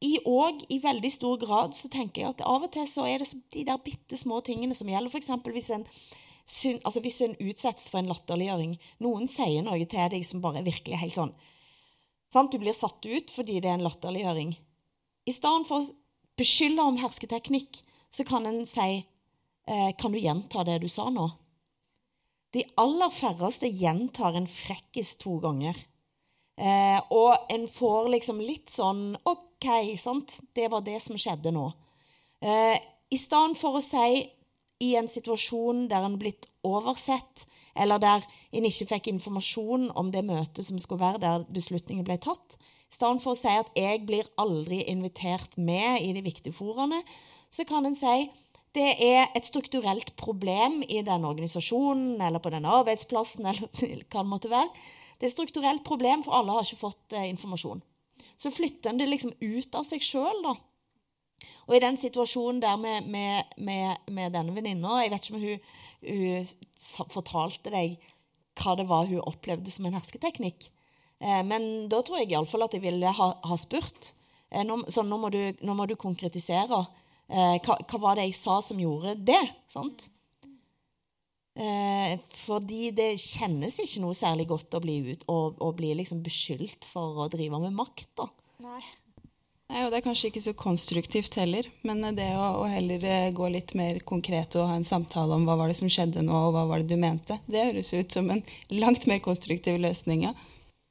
[0.00, 3.20] i, og i veldig stor grad så tenker jeg at av og til så er
[3.20, 5.12] det de der bitte små tingene som gjelder.
[5.12, 5.28] F.eks.
[5.52, 5.70] hvis
[6.80, 8.78] altså hvis en utsettes for en latterliggjøring.
[9.04, 11.34] Noen sier noe til deg som bare virkelig er helt sånn
[12.32, 12.52] sant?
[12.52, 14.54] Du blir satt ut fordi det er en latterliggjøring.
[15.26, 19.04] I stedet for å beskylde om hersketeknikk, så kan en si
[19.66, 21.28] eh, Kan du gjenta det du sa nå?
[22.54, 25.76] De aller færreste gjentar en frekkis to ganger.
[26.60, 29.68] Eh, og en får liksom litt sånn OK,
[30.00, 31.70] sant, det var det som skjedde nå.
[32.42, 32.76] Eh,
[33.10, 34.26] I stedet for å si
[34.80, 40.24] i en situasjon der en blitt oversett, eller der en ikke fikk informasjon om det
[40.26, 42.58] møtet som skulle være der beslutningen ble tatt,
[42.90, 47.04] i stedet for å si at 'jeg blir aldri invitert med i de viktige foraene',
[47.48, 48.30] så kan en si
[48.76, 53.46] det er et strukturelt problem i denne organisasjonen eller på denne arbeidsplassen.
[53.50, 54.70] eller hva det måtte være.
[55.18, 57.82] Det er et strukturelt problem, for alle har ikke fått eh, informasjon.
[58.40, 60.54] Så flytter en det liksom ut av seg sjøl, da.
[61.68, 65.44] Og i den situasjonen der med, med, med, med denne venninna Jeg vet ikke om
[65.44, 65.68] hun,
[66.02, 67.94] hun fortalte deg
[68.60, 70.68] hva det var hun opplevde som en hersketeknikk.
[71.20, 74.12] Eh, men da tror jeg iallfall at jeg ville ha, ha spurt.
[74.50, 76.82] Eh, nå, så nå må, du, nå må du konkretisere.
[77.30, 79.42] Eh, hva, hva var det jeg sa som gjorde det?
[79.70, 80.08] Sant?
[81.60, 82.14] Eh,
[82.44, 86.86] fordi det kjennes ikke noe særlig godt å bli, ut, å, å bli liksom beskyldt
[86.88, 88.08] for å drive med makt.
[88.18, 88.30] da.
[89.70, 93.30] Nei, og Det er kanskje ikke så konstruktivt heller, men det å, å heller eh,
[93.34, 96.34] gå litt mer konkret og ha en samtale om hva var det som skjedde nå,
[96.34, 98.42] og hva var det du mente, det høres ut som en
[98.74, 100.26] langt mer konstruktiv løsning.
[100.26, 100.34] ja.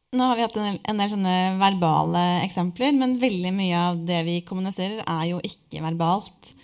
[0.09, 4.23] Nå har vi hatt en, en del sånne verbale eksempler, men veldig mye av det
[4.25, 6.55] vi kommuniserer, er jo ikke verbalt.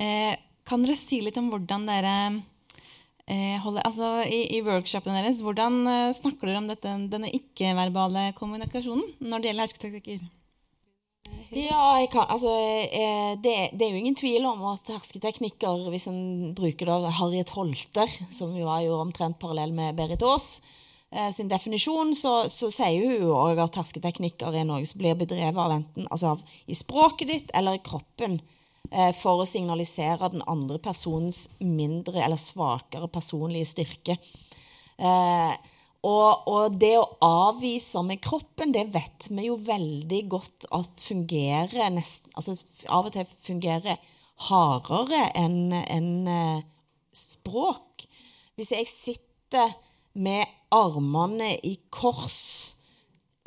[0.00, 0.32] Eh,
[0.64, 2.14] kan dere si litt om hvordan dere
[3.28, 8.30] eh, holder Altså i, i workshopen deres, hvordan eh, snakker dere om dette, denne ikke-verbale
[8.38, 10.24] kommunikasjonen når det gjelder hersketeknikker?
[11.54, 12.54] Ja, kan, altså,
[12.88, 17.52] eh, det, det er jo ingen tvil om at hersketeknikker, hvis en bruker da Harriet
[17.52, 20.56] Holter, som jo er jo omtrent parallell med Berit Aas,
[21.34, 25.74] sin definisjon, så, så sier hun òg at hersketeknikker er noe som blir bedrevet av
[25.76, 28.40] enten altså av, i språket ditt eller i kroppen
[28.90, 34.18] eh, for å signalisere den andre personens mindre eller svakere personlige styrke.
[34.98, 35.54] Eh,
[36.04, 41.94] og, og det å avvise med kroppen, det vet vi jo veldig godt at fungerer
[41.94, 42.58] nesten Altså
[42.92, 44.02] av og til fungerer
[44.50, 46.62] hardere enn en, eh,
[47.14, 48.04] språk.
[48.58, 49.74] Hvis jeg sitter
[50.14, 50.44] med
[50.74, 52.74] armene i kors,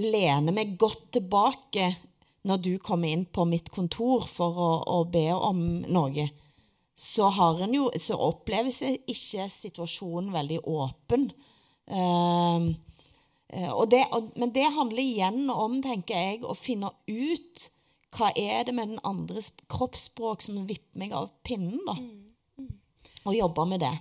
[0.01, 1.91] lene meg godt tilbake
[2.47, 6.29] når du kommer inn på mitt kontor for å, å be om noe,
[6.97, 11.27] så, har en jo, så oppleves ikke situasjonen veldig åpen.
[11.87, 12.69] Eh,
[13.71, 17.67] og det, og, men det handler igjen om, tenker jeg, å finne ut
[18.17, 21.97] hva er det med den andres kroppsspråk som vipper meg av pinnen, da.
[23.27, 23.93] Og jobbe med det.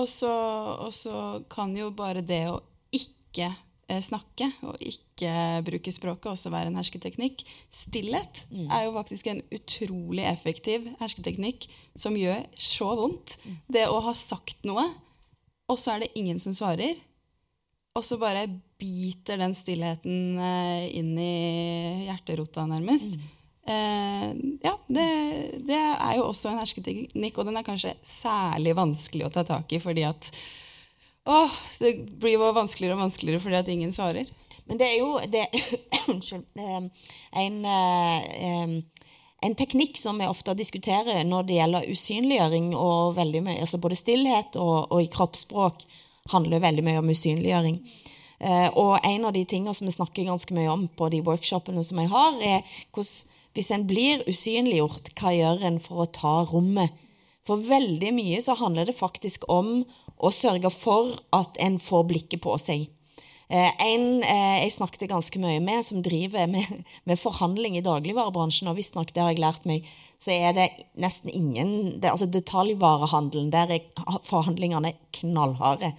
[0.00, 0.32] Og så,
[0.82, 2.58] og så kan jo bare det å
[2.94, 3.52] ikke
[3.86, 7.44] eh, snakke og ikke bruke språket også være en hersketeknikk.
[7.70, 13.38] Stillhet er jo faktisk en utrolig effektiv hersketeknikk som gjør så vondt.
[13.70, 14.88] Det å ha sagt noe,
[15.70, 16.98] og så er det ingen som svarer,
[17.94, 18.48] og så bare
[18.82, 23.14] biter den stillheten eh, inn i hjerterota, nærmest.
[23.14, 25.06] Eh, ja, det,
[25.64, 29.72] det er jo også en hersketeknikk, og den er kanskje særlig vanskelig å ta tak
[29.72, 30.30] i, fordi at
[31.24, 31.46] å,
[31.80, 34.28] det blir jo vanskeligere og vanskeligere fordi at ingen svarer.
[34.68, 35.46] Men det er jo det,
[36.12, 36.44] Unnskyld.
[36.60, 37.08] eh,
[37.40, 39.04] En, eh,
[39.44, 44.56] en teknikk som vi ofte diskuterer når det gjelder usynliggjøring, og mye, altså både stillhet
[44.56, 45.84] og, og i kroppsspråk
[46.32, 47.80] handler veldig mye om usynliggjøring.
[48.40, 51.84] Eh, og en av de tingene som vi snakker ganske mye om på de workshopene
[51.84, 56.40] som jeg har, er hvordan hvis en blir usynliggjort, hva gjør en for å ta
[56.50, 56.94] rommet?
[57.44, 59.84] For veldig mye så handler det faktisk om
[60.16, 62.86] å sørge for at en får blikket på seg.
[63.52, 68.70] Eh, en eh, jeg snakket ganske mye med, som driver med, med forhandling i dagligvarebransjen,
[68.72, 69.84] og visstnok, det har jeg lært meg,
[70.18, 75.92] så er det nesten ingen det, Altså detaljvarehandelen, der er forhandlingene knallharde.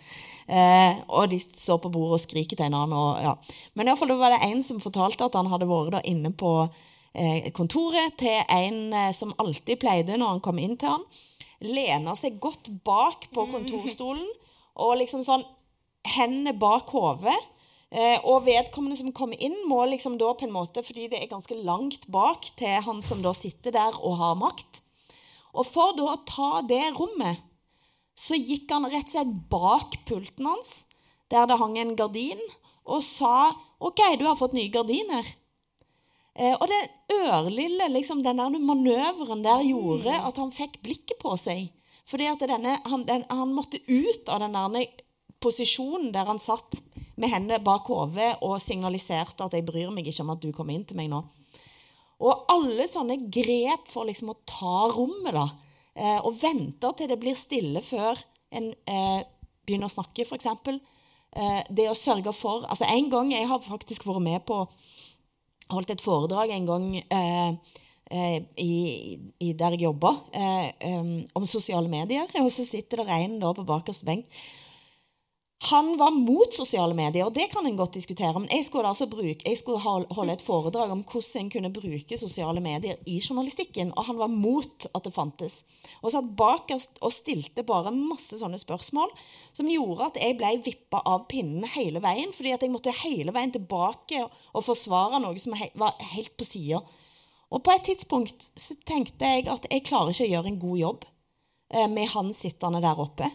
[0.49, 2.97] Eh, og de står på bordet og skriker til annen.
[2.97, 3.37] Og, ja.
[3.73, 6.57] Men i hvert fall, var det en som fortalte at han hadde vært inne på
[7.55, 11.05] kontoret til en eh, som alltid pleide når han kom inn til han,
[11.65, 14.25] lener seg godt bak på kontorstolen
[14.75, 15.45] og liksom sånn
[16.15, 17.35] hendene bak hodet.
[17.95, 21.31] Eh, og vedkommende som kommer inn, må liksom da på en måte, fordi det er
[21.31, 24.81] ganske langt bak til han som da sitter der og har makt.
[25.55, 27.39] Og for da å ta det rommet,
[28.15, 30.73] så gikk han rett og slett bak pulten hans,
[31.31, 32.41] der det hang en gardin,
[32.85, 35.27] og sa OK, du har fått nye gardiner.
[36.35, 41.35] Eh, og den ørlille liksom, den der manøveren der gjorde at han fikk blikket på
[41.39, 41.69] seg.
[42.05, 44.91] Fordi at denne, han, den, han måtte ut av den der
[45.41, 46.77] posisjonen der han satt
[47.15, 50.73] med hendene bak hodet og signaliserte at 'jeg bryr meg ikke om at du kommer
[50.75, 51.23] inn til meg nå'.
[52.19, 55.49] Og alle sånne grep for liksom å ta rommet, da,
[55.95, 58.19] eh, og vente til det blir stille før
[58.51, 59.23] en eh,
[59.65, 60.47] begynner å snakke, f.eks.
[61.35, 64.61] Eh, det å sørge for altså En gang jeg har faktisk vært med på
[65.73, 67.55] holdt et foredrag en gang eh,
[68.11, 68.73] eh, i,
[69.41, 72.29] i der jeg jobba, eh, um, om sosiale medier.
[72.43, 74.29] Og så sitter det en på bakerste benk.
[75.63, 78.33] Han var mot sosiale medier, og det kan en godt diskutere.
[78.37, 82.17] Men jeg skulle, altså bruke, jeg skulle holde et foredrag om hvordan en kunne bruke
[82.19, 85.63] sosiale medier i journalistikken, og han var mot at det fantes.
[86.03, 89.15] Og satt bakerst og stilte bare masse sånne spørsmål
[89.55, 93.33] som gjorde at jeg ble vippa av pinnen hele veien, fordi at jeg måtte hele
[93.33, 96.83] veien tilbake og forsvare noe som var helt på sida.
[97.49, 100.77] Og på et tidspunkt så tenkte jeg at jeg klarer ikke å gjøre en god
[100.83, 101.09] jobb
[101.73, 103.31] eh, med han sittende der oppe.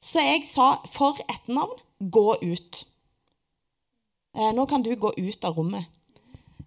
[0.00, 2.84] Så jeg sa for etternavn gå ut.
[4.36, 5.88] Eh, nå kan du gå ut av rommet.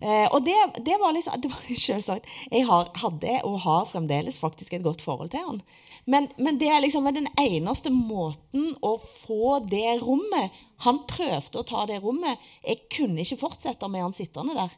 [0.04, 4.40] Eh, og det, det var liksom det var selvsagt, Jeg har, hadde og har fremdeles
[4.42, 5.62] faktisk et godt forhold til han.
[6.06, 10.52] Men, men det er liksom den eneste måten å få det rommet
[10.84, 12.42] Han prøvde å ta det rommet.
[12.68, 14.76] Jeg kunne ikke fortsette med han sittende der.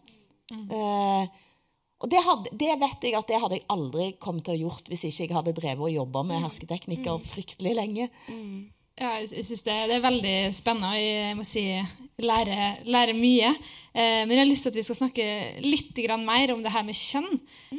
[0.53, 1.41] Eh,
[2.04, 4.89] og det, hadde, det vet jeg at det hadde jeg aldri kommet til å gjort
[4.91, 8.10] hvis ikke jeg hadde drevet og jobba med hersketeknikker fryktelig lenge.
[8.96, 10.91] Ja, jeg synes det, det er veldig spennende.
[10.91, 11.64] og Jeg må si
[12.24, 13.50] lære, lære mye.
[13.91, 15.26] Eh, men jeg har lyst til at vi skal snakke
[15.66, 17.28] litt grann mer om det her med kjønn.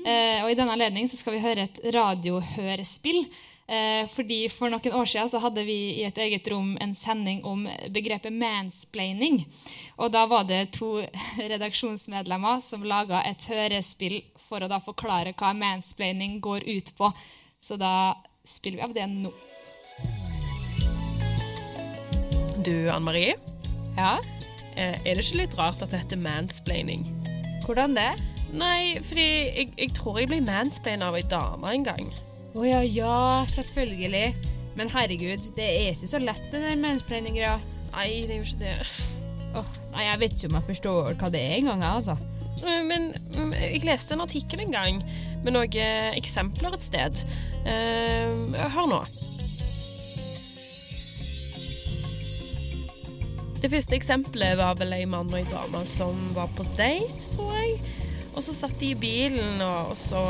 [0.02, 3.22] Eh, og I denne anledning skal vi høre et radiohørespill.
[3.66, 7.42] Eh, fordi For noen år siden så hadde vi i et eget rom en sending
[7.44, 9.42] om begrepet mansplaining.
[9.98, 11.02] Og Da var det to
[11.52, 17.10] redaksjonsmedlemmer som laga et hørespill for å da forklare hva mansplaining går ut på.
[17.60, 18.14] Så da
[18.46, 19.34] spiller vi av det nå.
[22.62, 23.34] Du, Anne Marie.
[23.96, 24.16] Ja?
[24.76, 27.06] Eh, er det ikke litt rart at det heter mansplaining?
[27.66, 28.12] Hvordan det?
[28.54, 32.10] Nei, fordi jeg, jeg tror jeg ble mansplaina av ei dame en gang.
[32.56, 33.16] Å ja, ja,
[33.52, 34.30] selvfølgelig.
[34.76, 37.58] Men herregud, det er ikke så lett, den der mansplaining-greia.
[37.92, 38.74] Nei, det er jo ikke det.
[39.56, 42.16] Åh, nei, jeg vet ikke om jeg forstår hva det er engang, jeg, altså.
[42.64, 43.10] Eh, Men
[43.52, 45.00] jeg leste en artikkel en gang
[45.44, 47.24] med noen eksempler et sted.
[47.68, 49.02] Eh, hør nå.
[53.60, 57.52] Det første eksempelet var vel en mann og en dame som var på date, tror
[57.56, 57.78] jeg.
[58.36, 60.20] Og så satt de i bilen, og så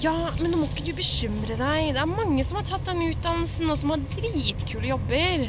[0.00, 1.90] Ja, men nå må ikke du bekymre deg.
[1.92, 5.42] Det er mange som har tatt den utdannelsen, og som har dritkule jobber.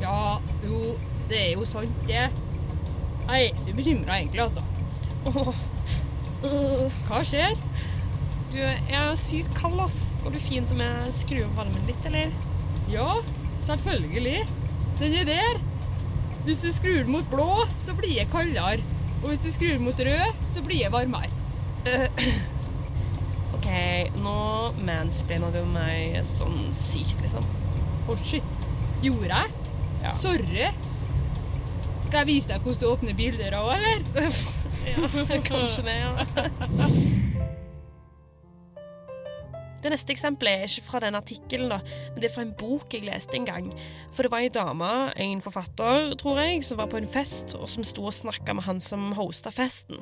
[0.00, 0.20] Ja,
[0.64, 0.94] jo,
[1.28, 2.22] det er jo sant, det.
[2.30, 4.64] Jeg er ikke så bekymra, egentlig, altså.
[7.10, 7.52] Hva skjer?
[8.50, 9.98] Du, jeg er sykt kald, ass.
[10.24, 12.32] Går det fint om jeg skrur opp varmen litt, eller?
[12.90, 13.10] Ja,
[13.66, 14.46] selvfølgelig.
[15.02, 15.60] Den er der.
[16.46, 18.80] Hvis du skrur mot blå, så blir jeg kaldere.
[19.20, 21.28] Og hvis du skrur mot rød, så blir jeg varmere.
[23.60, 23.72] OK,
[24.24, 24.36] nå
[24.88, 27.44] mansplaina du meg sånn sykt, liksom.
[28.08, 28.46] Oh shit.
[29.04, 29.50] Gjorde jeg?
[30.00, 30.12] Ja.
[30.16, 30.68] Sorry.
[32.00, 34.38] Skal jeg vise deg hvordan du åpner bildøra òg, eller?
[34.88, 36.14] ja, kanskje det, ja.
[39.80, 43.04] Det neste eksempelet er ikke fra den artikkelen, men det er fra en bok jeg
[43.04, 43.68] leste en gang.
[44.16, 44.90] For det var ei dame,
[45.20, 48.68] en forfatter, tror jeg, som var på en fest, og som sto og snakka med
[48.68, 50.00] han som hosta festen.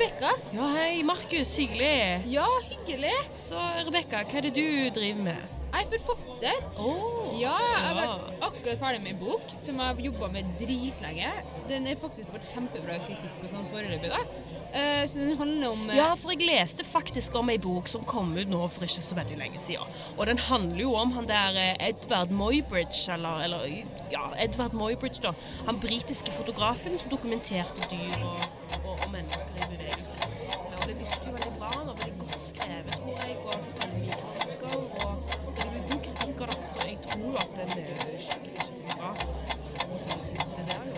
[0.00, 0.30] Rebekka.
[0.52, 1.58] Ja, hei, Markus.
[1.58, 2.22] Hyggelig.
[2.32, 3.12] Ja, hyggelig.
[3.36, 4.64] Så Rebekka, hva er det du
[4.96, 5.56] driver med?
[5.70, 6.62] Jeg er forfatter.
[7.36, 11.28] ja, jeg har akkurat ferdig med en bok som jeg har jobba med dritlenge.
[11.68, 14.08] Den er faktisk fått kjempebra kritikk og sånn foreløpig.
[14.08, 14.22] da.
[14.72, 18.04] Eh, så den handler om eh, Ja, for jeg leste faktisk om ei bok som
[18.06, 19.86] kom ut nå for ikke så veldig lenge siden.
[20.16, 23.66] Og den handler jo om han der eh, Edvard Moybridge, eller, eller
[24.14, 25.32] ja, Edvard Moybridge, da.
[25.66, 28.40] Han britiske fotografen som dokumenterte dyr og,
[28.84, 30.16] og, og mennesker i bevegelse.
[30.50, 31.72] Ja, og det virker jo veldig bra.
[31.74, 31.92] Da.
[32.04, 34.70] Veldig godt skrevet, tror jeg, og forteller mye kritikker.
[34.70, 37.86] Og det er jo gode kritikker, da, så jeg tror at den er
[38.22, 39.10] skikkelig, skikkelig bra.
[39.10, 40.94] Og sånne ting som det der, jo.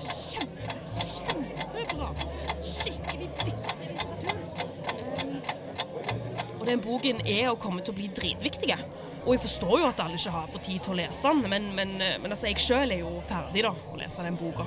[0.00, 0.64] Kjempe,
[1.12, 2.08] kjempebra.
[2.70, 4.38] Skikkelig viktig litteratur.
[6.60, 8.74] Og den boken er og kommer til å bli dritviktig.
[9.24, 11.70] Og jeg forstår jo at alle ikke har for tid til å lese den, men,
[11.76, 14.66] men, men altså, jeg sjøl er jo ferdig da, å lese den boka.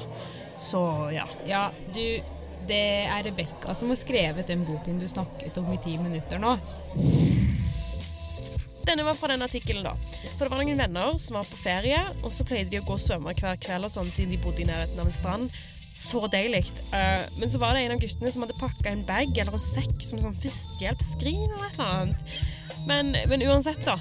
[0.57, 0.81] Så
[1.13, 1.25] ja.
[1.49, 1.63] Ja,
[1.93, 2.21] du,
[2.69, 6.55] det er Rebekka som har skrevet den boken du snakket om i ti minutter nå.
[8.83, 9.93] Denne var fra den artikkelen, da.
[10.35, 12.97] For det var noen venner som var på ferie, og så pleide de å gå
[12.97, 15.61] og svømme hver kveld og sånn, siden de bodde i nærheten av en strand.
[15.93, 16.65] Så deilig.
[16.89, 19.61] Uh, men så var det en av guttene som hadde pakka en bag eller en
[19.61, 22.23] sekk som sånn førstehjelpsskrin eller et eller annet.
[22.89, 23.99] Men, men uansett, da.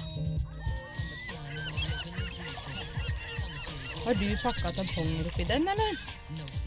[4.03, 6.01] Har du pakka tamponger oppi den, eller?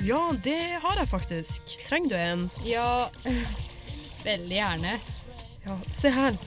[0.07, 1.75] Ja, det har jeg faktisk.
[1.89, 2.47] Trenger du en?
[2.65, 3.11] Ja,
[4.31, 4.95] veldig gjerne.
[5.67, 6.39] Ja, se her.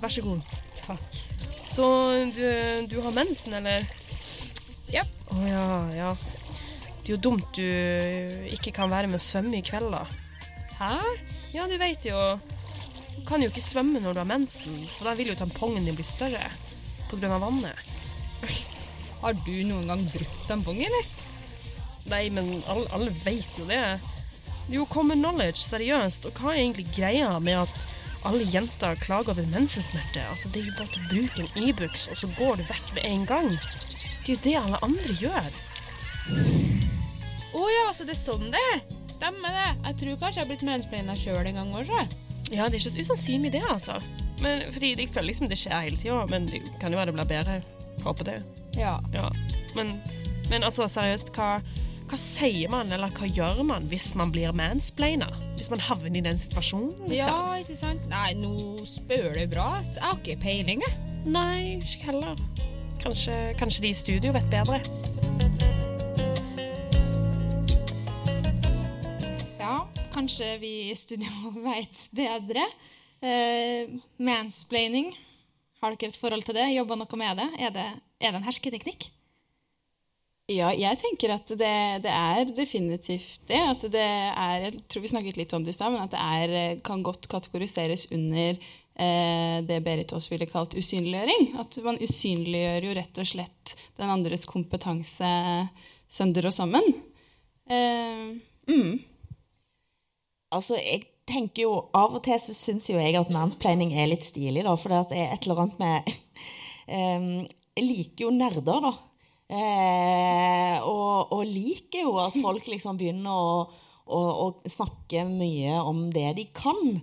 [0.00, 0.54] Vær så god.
[0.78, 1.18] Takk.
[1.66, 1.86] Så
[2.34, 2.46] du,
[2.88, 3.84] du har mensen, eller?
[4.90, 5.04] Ja.
[5.34, 6.14] Å ja, ja.
[7.10, 7.66] Jo dumt du
[8.54, 10.04] ikke kan være med å svømme i kveld, da.
[10.78, 10.94] Hæ?
[11.52, 12.18] Ja, du vet jo
[13.16, 15.98] Du kan jo ikke svømme når du har mensen, for da vil jo tampongen din
[15.98, 16.46] bli større
[17.10, 17.90] på grunn av vannet.
[19.20, 21.10] Har du noen gang brukt tampong, eller?
[22.08, 23.82] Nei, men alle, alle vet jo det.
[24.70, 26.30] Det er jo common knowledge, seriøst.
[26.30, 27.86] Og hva er egentlig greia med at
[28.24, 30.24] alle jenter klager over mensensmerte?
[30.30, 33.08] Altså, det er jo bare å bruke en Ibux, og så går du vekk med
[33.10, 33.52] en gang.
[34.24, 36.69] Det er jo det alle andre gjør.
[37.56, 38.82] Å ja, så det er sånn det er.
[39.10, 39.68] Stemmer det.
[39.90, 42.04] Jeg tror kanskje jeg har blitt mansplaina sjøl en gang også.
[42.50, 43.98] Ja, det er ikke så usannsynlig det, altså.
[44.40, 47.18] Men, fordi jeg føler liksom det skjer hele tida, men det kan jo være det
[47.18, 47.60] blir bedre.
[48.04, 48.38] Håper det.
[48.78, 48.96] Ja.
[49.12, 49.28] Ja.
[49.76, 49.98] Men,
[50.48, 51.60] men altså, seriøst, hva,
[52.10, 55.28] hva sier man, eller hva gjør man hvis man blir mansplaina?
[55.58, 56.94] Hvis man havner i den situasjonen?
[57.10, 57.18] Liksom?
[57.18, 58.08] Ja, ikke sant?
[58.10, 58.54] Nei, nå
[58.88, 59.68] spør du bra.
[59.84, 61.16] Jeg har ikke peiling, jeg.
[61.28, 62.40] Nei, ikke heller.
[63.00, 64.80] Kanskje, kanskje de i studio vet bedre.
[70.20, 72.64] Kanskje vi i studio vet bedre.
[73.20, 73.88] Eh,
[74.20, 75.14] mansplaining,
[75.80, 76.68] har dere et forhold til det?
[76.74, 77.48] Jobba noe med det?
[77.60, 77.86] Er det,
[78.20, 79.08] er det en hersketeknikk?
[80.50, 83.60] Ja, jeg tenker at det, det er definitivt det.
[83.60, 86.20] At det er, jeg tror vi snakket litt om det i stad, men at det
[86.20, 91.54] er, eh, kan godt kategoriseres under eh, det Berit Aas ville kalt usynliggjøring.
[91.62, 95.30] At man usynliggjør jo rett og slett den andres kompetanse
[96.10, 96.92] sønder og sammen.
[97.70, 98.26] Eh,
[98.68, 98.98] mm.
[100.50, 104.26] Altså, jeg tenker jo, Av og til så syns jo jeg at mansplaining er litt
[104.26, 106.10] stilig, da, for det er et eller annet med
[106.90, 107.30] um,
[107.78, 108.90] Jeg liker jo nerder, da.
[109.50, 113.54] Eh, og, og liker jo at folk liksom begynner å,
[114.04, 116.98] å, å snakke mye om det de kan.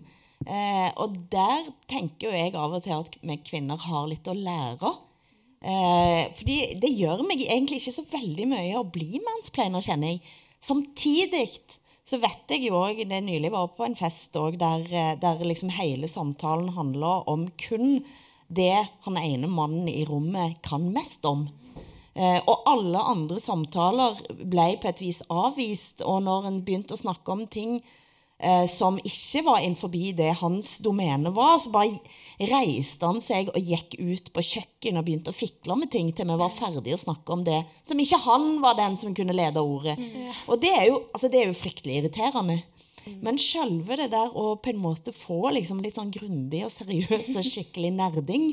[0.45, 4.35] Eh, og der tenker jo jeg av og til at vi kvinner har litt å
[4.37, 4.93] lære.
[5.57, 10.37] Eh, fordi det gjør meg egentlig ikke så veldig mye å bli mansplainer, kjenner jeg.
[10.63, 11.47] Samtidig
[12.07, 15.43] så vet jeg jo òg Det nylig var på en fest også, der, eh, der
[15.43, 18.03] liksom hele samtalen handla om kun
[18.47, 21.49] det han ene mannen i rommet kan mest om.
[22.15, 26.01] Eh, og alle andre samtaler ble på et vis avvist.
[26.01, 27.81] Og når en begynte å snakke om ting
[28.69, 31.97] som ikke var innenfor det hans domene var, så bare
[32.39, 36.29] reiste han seg og gikk ut på kjøkkenet og begynte å fikle med ting til
[36.29, 39.57] vi var ferdige å snakke om det som ikke han var den som kunne lede
[39.63, 39.97] ordet.
[40.47, 42.59] Og det er, jo, altså det er jo fryktelig irriterende.
[43.23, 47.29] Men sjølve det der å på en måte få liksom litt sånn grundig og seriøs
[47.39, 48.49] og skikkelig nerding,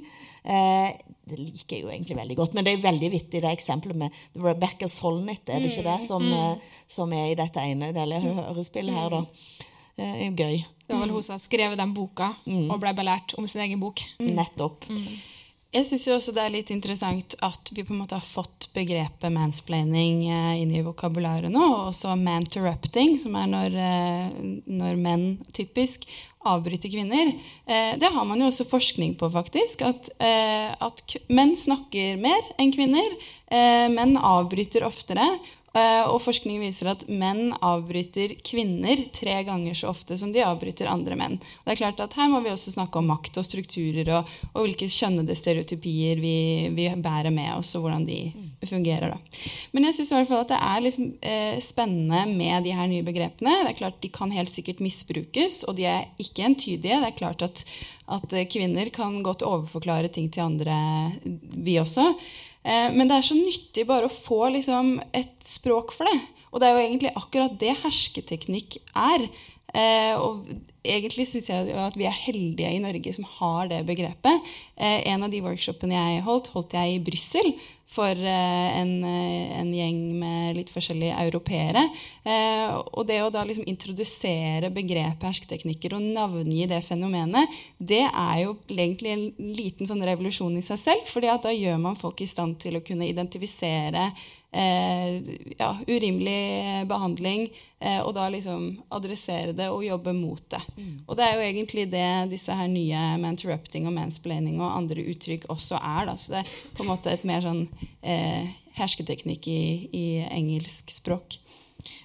[0.46, 0.94] eh,
[1.26, 2.54] det liker jeg jo egentlig veldig godt.
[2.54, 6.22] Men det er veldig vittig det eksempelet med Rebecca Solnit, er det ikke det, som,
[6.22, 6.32] Mm.
[6.38, 9.24] eh, som er i dette ene delen av hørespillet her, da.
[9.94, 10.64] Det er jo gøy.
[10.84, 13.80] Det var vel hun som skrev skrevet den boka og ble belært om sin egen
[13.80, 14.02] bok.
[14.20, 14.84] Nettopp.
[15.74, 19.32] Jeg syns også det er litt interessant at vi på en måte har fått begrepet
[19.34, 24.36] mansplaining eh, inn i vokabularet nå, og også manterrupting, som er når, eh,
[24.70, 25.24] når menn
[25.56, 26.06] typisk
[26.46, 27.32] avbryter kvinner.
[27.66, 29.82] Eh, det har man jo også forskning på, faktisk.
[29.88, 33.18] At, eh, at menn snakker mer enn kvinner.
[33.50, 35.26] Eh, menn avbryter oftere.
[35.74, 40.86] Eh, og forskning viser at menn avbryter kvinner tre ganger så ofte som de avbryter
[40.86, 41.34] andre menn.
[41.40, 44.30] Og det er klart at Her må vi også snakke om makt og strukturer og,
[44.52, 46.36] og hvilke kjønnede stereotypier vi,
[46.76, 48.20] vi bærer med oss, og hvordan de
[48.70, 49.16] fungerer.
[49.16, 49.42] da.
[49.74, 50.14] Men jeg syns
[50.46, 53.58] det er liksom, eh, spennende med de her nye begrepene.
[53.64, 57.02] Det er klart De kan helt sikkert misbrukes, og de er ikke entydige.
[57.02, 57.66] Det er klart at,
[58.06, 60.78] at eh, kvinner kan godt overforklare ting til andre,
[61.24, 62.12] vi også.
[62.64, 66.20] Eh, men det er så nyttig bare å få liksom, et språk for det.
[66.54, 69.26] Og det er jo egentlig akkurat det hersketeknikk er.
[69.74, 70.46] Eh, og
[70.86, 74.52] egentlig syns jeg at vi er heldige i Norge som har det begrepet.
[74.78, 77.50] Eh, en av de workshopene jeg holdt, holdt jeg i Brussel
[77.86, 81.84] for eh, en, eh, en, gjeng med litt forskjellige europeere.
[82.24, 88.38] Eh, og det å da liksom introdusere begrepet hersketeknikker og navngi det fenomenet, det er
[88.44, 91.10] jo egentlig en liten sånn revolusjon i seg selv.
[91.10, 94.10] fordi da gjør man folk i stand til å kunne identifisere
[94.54, 95.22] eh,
[95.58, 97.48] ja, urimelig behandling,
[97.80, 100.60] eh, og da liksom adressere det og jobbe mot det.
[100.76, 100.92] Mm.
[101.06, 105.48] Og det er jo egentlig det disse her nye manterrupting og mansplaining og andre uttrykk
[105.52, 106.10] også er.
[106.10, 106.16] Da.
[106.20, 107.66] Så det er på en måte et mer sånn
[108.02, 109.62] eh, hersketeknikk i,
[109.92, 111.38] i engelsk språk.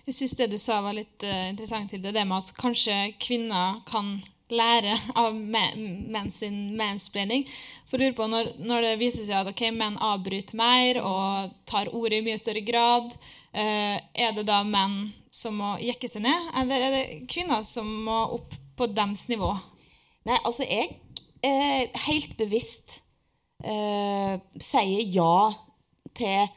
[0.07, 2.97] Jeg syns det du sa var litt uh, interessant til det, det med at kanskje
[3.21, 4.17] kvinner kan
[4.49, 7.45] lære av menn sin mansplaining.
[7.87, 11.91] For lurer på når, når, det viser seg at okay, menn avbryter mer og tar
[11.93, 13.13] ordet i mye større grad,
[13.53, 17.87] uh, er det da menn som må jekke seg ned, eller er det kvinner som
[18.07, 19.53] må opp på deres nivå?
[20.27, 20.97] Nei, altså jeg
[21.45, 22.99] eh, helt bevisst
[23.63, 25.33] eh, sier ja
[26.15, 26.49] til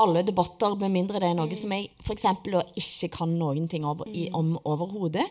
[0.00, 1.58] alle debatter, med mindre det er noe mm.
[1.58, 2.26] som jeg f.eks.
[2.80, 4.36] ikke kan noen ting over, i, mm.
[4.38, 5.26] om overhodet.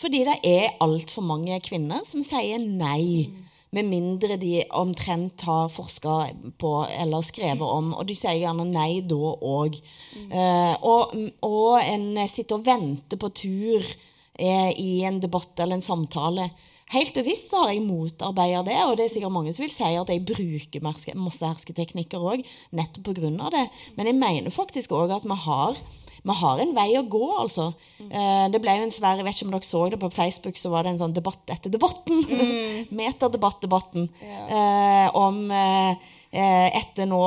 [0.00, 3.30] Fordi det er altfor mange kvinner som sier nei.
[3.30, 3.46] Mm.
[3.76, 6.14] Med mindre de omtrent har forska
[6.58, 7.92] på eller skrevet om.
[7.94, 9.78] Og de sier gjerne nei da òg.
[10.16, 10.32] Mm.
[10.32, 11.14] Eh, og,
[11.46, 13.86] og, en sitter og venter på tur
[14.34, 16.50] eh, i en debatt eller en samtale.
[16.90, 19.92] Helt bevisst så har jeg motarbeidet det, og det er sikkert mange som vil si
[19.94, 22.42] at jeg bruker masse hersketeknikker òg,
[22.74, 23.50] nettopp pga.
[23.54, 23.66] det.
[23.96, 25.78] Men jeg mener faktisk òg at vi har
[26.20, 27.70] vi har en vei å gå, altså.
[28.00, 28.52] Mm.
[28.52, 30.72] det ble jo en svær Jeg vet ikke om dere så det på Facebook, så
[30.72, 32.20] var det en sånn debatt etter debatten.
[32.28, 32.90] Mm.
[33.00, 34.08] Metadebatt-debatten.
[34.20, 34.42] Ja.
[34.58, 37.18] Eh, om eh, etter nå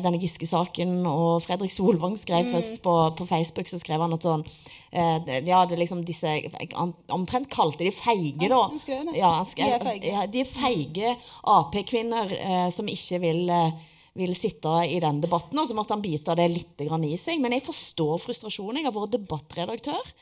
[0.00, 2.54] denne Giske-saken og Fredrik Solvang skrev mm.
[2.54, 4.44] først på, på, Facebook, så skrev han at sånn
[5.44, 6.30] Ja, det liksom disse
[7.12, 8.62] Omtrent kalte de feige, da.
[9.12, 11.12] Ja, skrev, de er feige, ja, de feige
[11.52, 13.84] Ap-kvinner eh, som ikke vil eh,
[14.16, 15.58] vil sitte i den debatten.
[15.60, 17.40] Og så måtte han bite det litt i seg.
[17.42, 18.80] Men jeg forstår frustrasjonen.
[18.80, 20.12] Jeg har vært debattredaktør.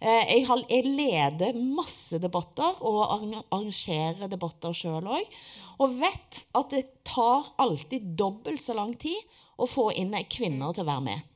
[0.00, 5.38] Eh, jeg, har, jeg leder masse debatter og arrangerer debatter sjøl òg.
[5.82, 9.18] Og vet at det tar alltid dobbelt så lang tid
[9.58, 11.32] å få inn kvinner til å være med.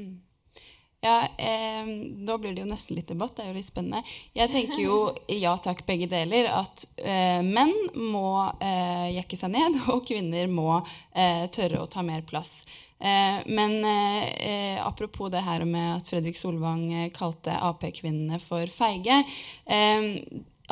[0.00, 0.20] Mm.
[1.04, 1.86] Ja, eh,
[2.26, 3.34] da blir det jo nesten litt debatt.
[3.34, 4.04] Det er jo litt spennende.
[4.38, 4.98] Jeg tenker jo
[5.44, 6.46] ja takk, begge deler.
[6.54, 12.06] At eh, menn må eh, jekke seg ned, og kvinner må eh, tørre å ta
[12.06, 12.60] mer plass.
[13.02, 16.86] Eh, men eh, apropos det her med at Fredrik Solvang
[17.16, 19.22] kalte Ap-kvinnene for feige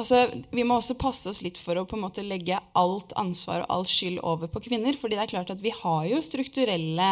[0.01, 0.20] altså,
[0.51, 3.74] Vi må også passe oss litt for å på en måte legge alt ansvar og
[3.74, 4.97] all skyld over på kvinner.
[4.99, 7.11] fordi det er klart at vi har jo strukturelle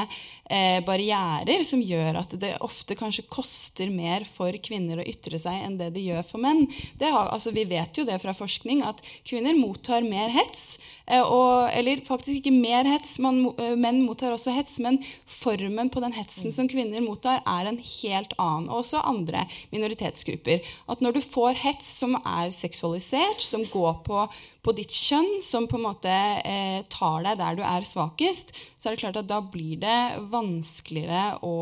[0.50, 5.64] eh, barrierer som gjør at det ofte kanskje koster mer for kvinner å ytre seg
[5.64, 6.66] enn det de gjør for menn.
[7.00, 10.78] Har, altså, vi vet jo det fra forskning at kvinner mottar mer hets.
[11.08, 15.88] Eh, og, eller faktisk ikke mer hets, man, eh, menn mottar også hets, men formen
[15.92, 18.68] på den hetsen som kvinner mottar, er en helt annen.
[18.68, 20.60] Og også andre minoritetsgrupper.
[20.88, 24.26] At når du får hets som er seksualisert, som går på,
[24.68, 26.12] på ditt kjønn, som på en måte
[26.44, 30.20] eh, tar deg der du er svakest, så er det klart at da blir det
[30.28, 31.54] vanskeligere å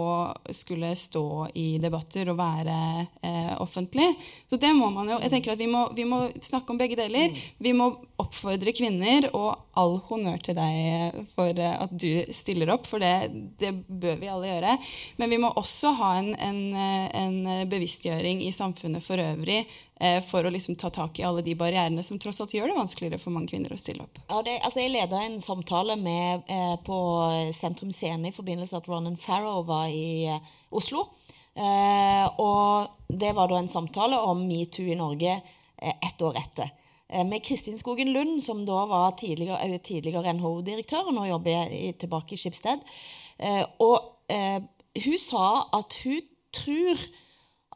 [0.51, 2.79] skulle stå i debatter og være
[3.23, 4.09] eh, offentlig.
[4.51, 6.99] Så det må man jo Jeg tenker at vi må, vi må snakke om begge
[6.99, 7.37] deler.
[7.63, 12.91] Vi må oppfordre kvinner, og all honnør til deg for eh, at du stiller opp,
[12.91, 13.31] for det,
[13.61, 14.79] det bør vi alle gjøre.
[15.23, 19.63] Men vi må også ha en, en, eh, en bevisstgjøring i samfunnet for øvrig
[20.29, 23.21] for å liksom ta tak i alle de barrierene som tross alt gjør det vanskeligere
[23.21, 24.19] for mange kvinner å stille opp.
[24.29, 26.99] Ja, det, altså jeg leda en samtale med, eh, på
[27.57, 31.07] Sentrum Scene i forbindelse med at Ronan Farrow var i eh, Oslo.
[31.57, 36.73] Eh, og det var da en samtale om metoo i Norge eh, ett år etter.
[37.09, 41.95] Eh, med Kristin Skogen Lund, som da var tidligere, tidligere NHO-direktør og nå jobber i,
[41.97, 42.85] tilbake i Skipsted.
[43.79, 44.13] og
[44.97, 46.23] hun sa at hun
[46.53, 47.03] tror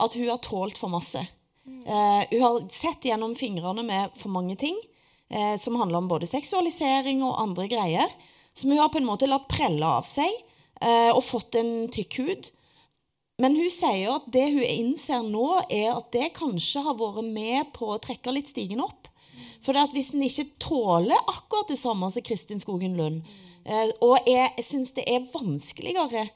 [0.00, 1.20] at hun har tålt for masse.
[1.66, 4.76] Uh, hun har sett gjennom fingrene med for mange ting
[5.32, 8.14] uh, som handler om både seksualisering og andre greier.
[8.56, 10.30] Som hun har på en måte latt prelle av seg
[10.82, 12.50] uh, og fått en tykk hud.
[13.40, 17.70] men hun sier at det hun innser nå, er at det kanskje har vært med
[17.72, 19.08] på å trekke litt stigen opp.
[19.64, 23.22] For det at hvis en ikke tåler akkurat det samme som Kristin Skogen Lund,
[23.64, 26.28] eh, og jeg syns det er vanskeligere,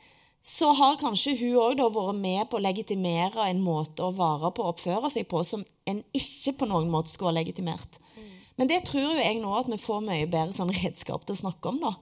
[0.45, 4.65] så har kanskje hun òg vært med på å legitimere en måte å vare på
[4.65, 7.97] og oppføre seg på som en ikke på noen måte skulle ha legitimert.
[8.61, 11.43] Men det tror jo jeg nå at vi får mye bedre sånn redskap til å
[11.47, 11.81] snakke om.
[11.81, 11.95] da.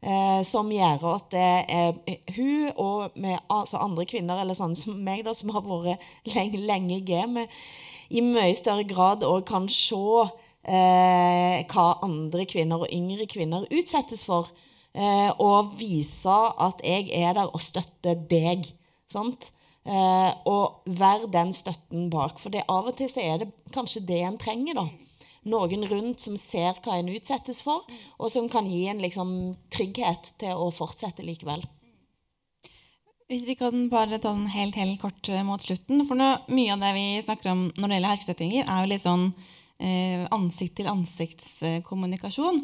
[0.00, 1.90] Eh, som gjør at er
[2.32, 6.00] hun og med, altså andre kvinner eller sånne som meg, da, som har vært
[6.32, 7.52] lenge, lenge i gamet,
[8.08, 10.00] i mye større grad òg kan se
[10.64, 14.48] eh, hva andre kvinner og yngre kvinner utsettes for.
[14.90, 18.66] Eh, og vise at jeg er der og støtter deg.
[19.10, 19.52] Sant?
[19.86, 22.40] Eh, og være den støtten bak.
[22.42, 24.82] For det, av og til så er det kanskje det en trenger.
[24.82, 24.88] da.
[25.50, 27.86] Noen rundt som ser hva en utsettes for,
[28.20, 29.30] og som kan gi en liksom,
[29.72, 31.64] trygghet til å fortsette likevel.
[33.30, 36.02] Hvis vi kan bare ta den helt, helt kort eh, mot slutten.
[36.08, 39.06] For nå, mye av det vi snakker om når det gjelder herskesettinger, er jo litt
[39.06, 39.28] sånn
[39.80, 42.60] ansikt-til-ansiktskommunikasjon.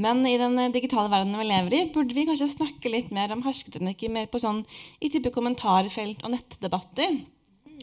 [0.00, 3.28] Men i den eh, digitale verdenen vi lever i, burde vi kanskje snakke litt mer
[3.34, 4.60] om hersketeknikker mer på sånn,
[5.00, 7.10] i type kommentarfelt og nettdebatter.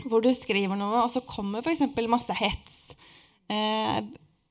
[0.06, 1.82] Hvor du skriver noe, og så kommer f.eks.
[2.12, 2.76] masse hets.
[3.52, 3.98] Eh,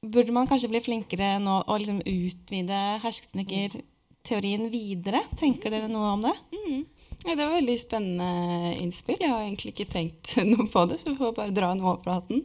[0.04, 5.20] burde man kanskje bli flinkere nå å liksom utvide hersketeknikker-teorien videre?
[5.40, 6.36] Tenker dere noe om det?
[6.56, 6.80] Mm.
[7.24, 9.16] Ja, det var veldig spennende innspill.
[9.16, 12.18] Jeg har egentlig ikke tenkt noe på det, så vi får bare dra noe over
[12.18, 12.42] hatten.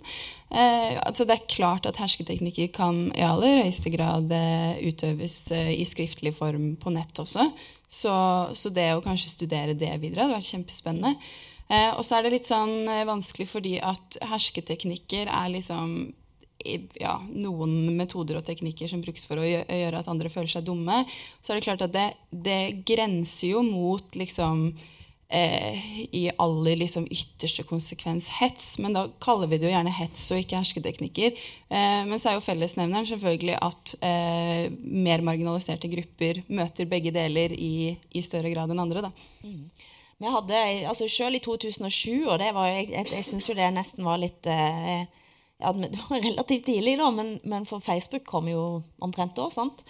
[0.47, 5.73] Eh, altså det er klart at hersketeknikker kan i aller høyeste grad eh, utøves eh,
[5.75, 7.49] i skriftlig form på nett også.
[7.89, 8.13] Så,
[8.55, 11.11] så, det å kanskje studere det videre hadde vært kjempespennende.
[11.67, 16.13] Eh, og så er det litt sånn eh, vanskelig fordi at hersketeknikker er liksom
[16.99, 21.03] ja, noen metoder og teknikker som brukes for å gjøre at andre føler seg dumme,
[21.41, 24.71] så er det klart at det, det grenser jo mot liksom
[25.29, 30.25] eh, i aller liksom ytterste konsekvens hets, men da kaller vi det jo gjerne hets
[30.33, 31.37] og ikke hersketeknikker.
[31.69, 37.55] Eh, men så er jo fellesnevneren selvfølgelig at eh, mer marginaliserte grupper møter begge deler
[37.55, 39.07] i, i større grad enn andre.
[39.07, 39.13] da.
[39.45, 39.69] Mm.
[40.19, 43.69] Vi hadde, altså Selv i 2007, og det var, jeg, jeg, jeg syns jo det
[43.71, 45.05] nesten var litt eh,
[45.59, 49.49] ja, Det var relativt tidlig, da, men, men, for Facebook kom jo omtrent da.
[49.51, 49.83] sant?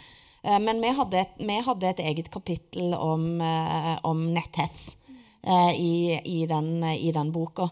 [0.44, 4.96] Eh, men vi hadde, et, vi hadde, et, eget kapittel om, eh, om netthets
[5.44, 5.94] eh, i,
[6.26, 7.70] i, den, i, den, boka.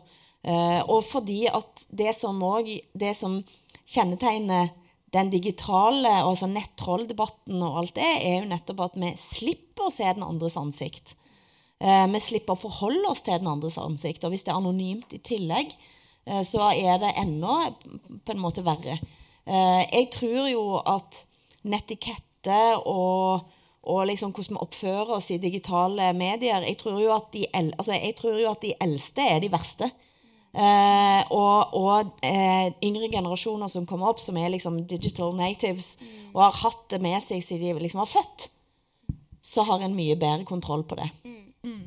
[0.87, 3.41] Og fordi at det som, òg det som
[3.83, 4.69] kjennetegner
[5.11, 10.07] den digitale altså nettrolldebatten og alt det, er jo nettopp at vi slipper å se
[10.07, 11.17] den andres ansikt.
[11.81, 14.23] Vi slipper å forholde oss til den andres ansikt.
[14.23, 15.75] Og hvis det er anonymt i tillegg,
[16.43, 17.69] så er det enda
[18.25, 18.97] på en måte verre.
[19.47, 21.21] Eh, jeg tror jo at
[21.67, 22.57] netikette
[22.87, 23.47] og,
[23.87, 27.95] og liksom hvordan vi oppfører oss i digitale medier Jeg tror jo at de, altså
[27.95, 29.89] jo at de eldste er de verste.
[30.57, 36.31] Eh, og, og eh, yngre generasjoner som kommer opp, som er liksom digital natives, mm.
[36.33, 38.47] og har hatt det med seg siden de liksom var født,
[39.43, 41.11] så har en mye bedre kontroll på det.
[41.27, 41.43] Mm.
[41.67, 41.83] Mm.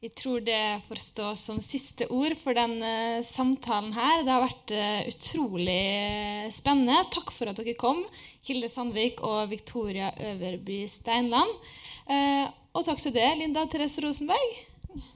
[0.00, 4.22] Jeg tror det får stå som siste ord for denne uh, samtalen her.
[4.24, 7.02] Det har vært uh, utrolig eh, spennende.
[7.12, 8.00] Takk for at dere kom,
[8.48, 11.52] Hilde Sandvik og Victoria Øverby Steinland.
[12.72, 14.54] Og takk til deg, Linda Therese Rosenberg.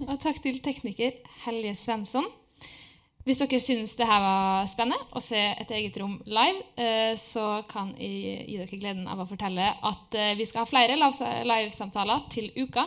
[0.04, 1.16] Og takk til tekniker
[1.46, 2.28] Helje Svensson.
[3.24, 6.84] Hvis dere syns det her var spennende å se et eget rom live,
[7.16, 12.28] så kan jeg gi dere gleden av å fortelle at vi skal ha flere livesamtaler
[12.36, 12.84] til uka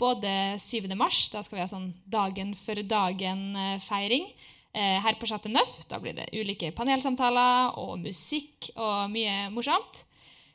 [0.00, 0.88] både 7.
[0.96, 4.26] mars, da skal vi ha sånn dagen for dagen-feiring
[4.72, 5.76] eh, her på Chateau Neuf.
[5.90, 10.06] Da blir det ulike panelsamtaler og musikk og mye morsomt.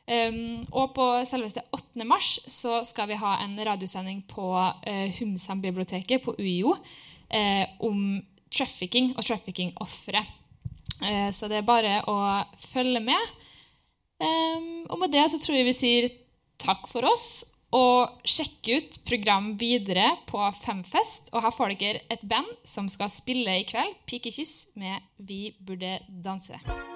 [0.06, 2.04] Um, og på selveste 8.
[2.06, 8.20] mars så skal vi ha en radiosending på uh, Humsam-biblioteket på UiO uh, om
[8.54, 10.22] trafficking og trafficking-ofre.
[11.34, 12.14] Så det er bare å
[12.56, 13.32] følge med.
[14.16, 16.06] Um, og med det så tror jeg vi sier
[16.62, 17.42] takk for oss
[17.76, 21.32] og sjekk ut program videre på Femfest.
[21.34, 25.98] Og her får dere et band som skal spille i kveld, Pikekyss, med Vi burde
[26.24, 26.95] danse.